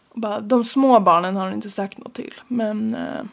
[0.10, 2.34] Och bara, de små barnen har han inte sagt något till.
[2.48, 3.24] Men eh,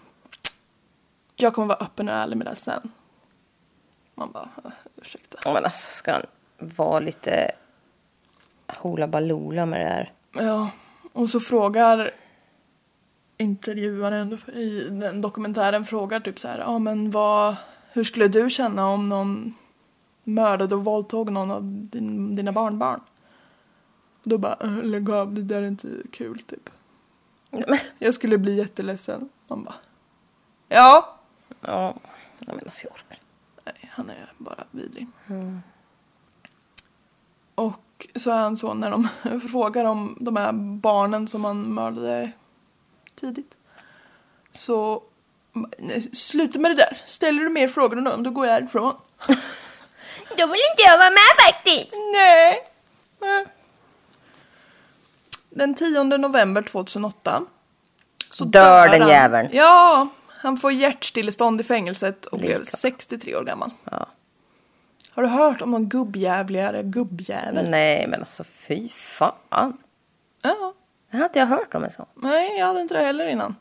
[1.36, 2.92] jag kommer vara öppen och ärlig med det sen.
[4.14, 5.38] Man bara, "Eh, ursäkta.
[5.44, 6.22] ja, men alltså ska han
[6.58, 7.50] vara lite
[8.82, 10.12] hoola baloola med det här?
[10.32, 10.70] Ja,
[11.12, 12.10] och så frågar
[13.38, 17.56] intervjuaren i den dokumentären frågar typ så här, ja men vad,
[17.92, 19.54] hur skulle du känna om någon
[20.24, 23.00] mördade och våldtog någon av din, dina barnbarn?
[24.22, 26.70] Då bara, "Äh, lägg av, det där är inte kul typ.
[27.98, 29.28] Jag skulle bli jätteledsen.
[29.48, 29.74] Man bara,
[30.68, 31.15] ja.
[31.60, 31.94] Ja,
[32.38, 33.18] men alltså jag orkar.
[33.64, 35.06] Nej, han är bara vidrig.
[37.54, 39.08] Och så är han så när de
[39.52, 42.32] frågar om de här barnen som han mördade
[43.14, 43.54] tidigt.
[44.52, 45.02] Så
[46.12, 46.98] Sluta med det där.
[47.04, 48.94] Ställer du mer frågor än dem, då går jag härifrån.
[50.38, 51.94] Då vill inte jag vara med faktiskt.
[52.12, 52.66] Nej.
[55.50, 57.42] Den 10 november 2008
[58.30, 59.10] så Dör den han.
[59.10, 59.48] jäveln.
[59.52, 62.76] Ja, han får hjärtstillestånd i fängelset och blev Lika.
[62.76, 63.70] 63 år gammal.
[63.90, 64.06] Ja.
[65.10, 67.70] Har du hört om någon gubbjävligare gubbjävel?
[67.70, 69.72] Nej men alltså fy fan.
[70.42, 70.74] Ja.
[71.10, 72.06] Det har inte jag hört om en sån.
[72.14, 73.56] Nej, jag hade inte det heller innan.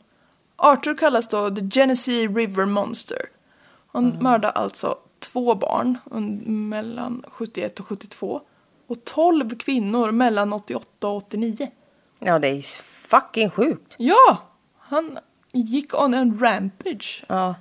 [0.56, 3.18] Arthur kallas då The Genesee River Monster.
[3.92, 5.98] Han mördade alltså två barn
[6.68, 8.40] mellan 71 och 72
[8.86, 11.70] och 12 kvinnor mellan 88 och 89.
[12.18, 13.94] Ja det är fucking sjukt.
[13.98, 14.38] Ja,
[14.78, 15.18] han
[15.60, 17.24] gick on en rampage.
[17.26, 17.54] Ja.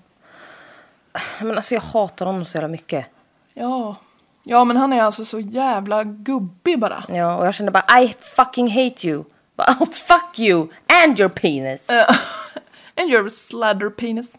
[1.42, 3.06] Men alltså jag hatar honom så jävla mycket.
[3.54, 3.96] Ja.
[4.44, 7.04] Ja, men han är alltså så jävla gubbig bara.
[7.08, 9.24] Ja, och jag kände bara I fucking hate you.
[9.56, 10.68] Bara, Oh, fuck you
[11.04, 11.90] and your penis.
[12.98, 14.38] And your sladder penis.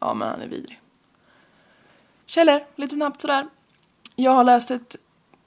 [0.00, 0.80] Ja, men han är vidrig.
[2.26, 3.46] Källor, lite snabbt sådär.
[4.16, 4.96] Jag har läst ett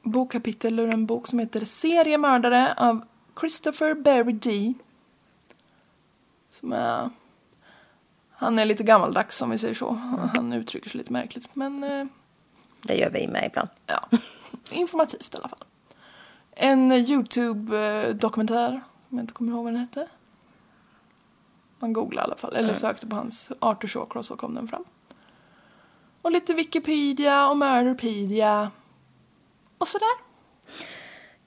[0.04, 3.06] bokkapitel ur en bok som heter Seriemördare av
[3.40, 4.74] Christopher Berry D.
[6.60, 7.10] Som är...
[8.32, 9.92] Han är lite gammaldags om vi säger så.
[10.36, 11.50] Han uttrycker sig lite märkligt.
[11.54, 12.06] Men eh,
[12.82, 13.70] Det gör vi med ibland.
[13.88, 14.18] ja,
[14.72, 15.64] informativt i alla fall.
[16.52, 18.72] En YouTube-dokumentär,
[19.10, 20.08] om jag inte kommer ihåg vad den hette.
[21.80, 24.84] Man googlade i alla fall, eller sökte på hans Arthur Shawcross så kom den fram.
[26.22, 28.72] Och lite Wikipedia och Murderpedia.
[29.78, 30.18] Och sådär.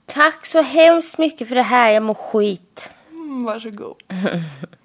[0.05, 2.93] Tack så hemskt mycket för det här, jag mår skit.
[3.09, 4.03] Mm, varsågod.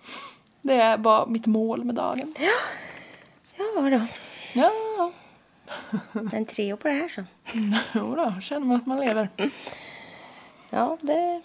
[0.64, 2.34] Det var mitt mål med dagen.
[3.56, 4.06] Ja då,
[4.52, 5.12] Ja,
[6.32, 7.26] en trio på det här sen.
[7.94, 9.28] jodå, känner man att man lever.
[10.70, 11.42] Ja, det...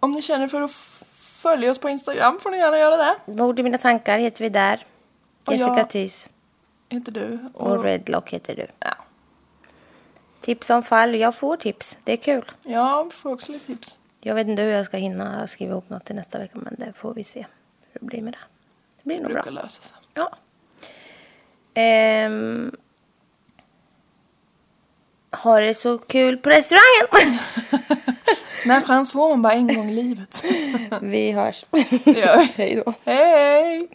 [0.00, 0.72] Om ni känner för att
[1.42, 3.32] följa oss på Instagram får ni gärna göra det.
[3.32, 4.86] Mord i mina tankar heter vi där.
[5.44, 6.30] Och Jessica jag- Thys.
[6.88, 7.38] Heter du.
[7.54, 8.66] Och Redlock heter du.
[8.78, 8.94] Ja.
[10.40, 11.98] Tips om fall, jag får tips.
[12.04, 12.44] Det är kul.
[12.62, 13.96] Ja, vi får också lite tips.
[14.26, 16.92] Jag vet inte hur jag ska hinna skriva ihop något till nästa vecka men det
[16.96, 17.46] får vi se
[17.92, 18.38] hur det blir med det.
[18.96, 19.62] Det blir Det nog brukar bra.
[19.62, 19.96] lösa sig.
[20.14, 20.30] Ja.
[21.74, 22.76] Ehm,
[25.30, 27.08] har det så kul på restaurangen.
[28.62, 30.44] Den här chans får man bara en gång i livet.
[31.02, 31.64] vi hörs.
[31.70, 32.44] Det gör vi.
[32.56, 32.92] Hej då.
[33.04, 33.88] Hej!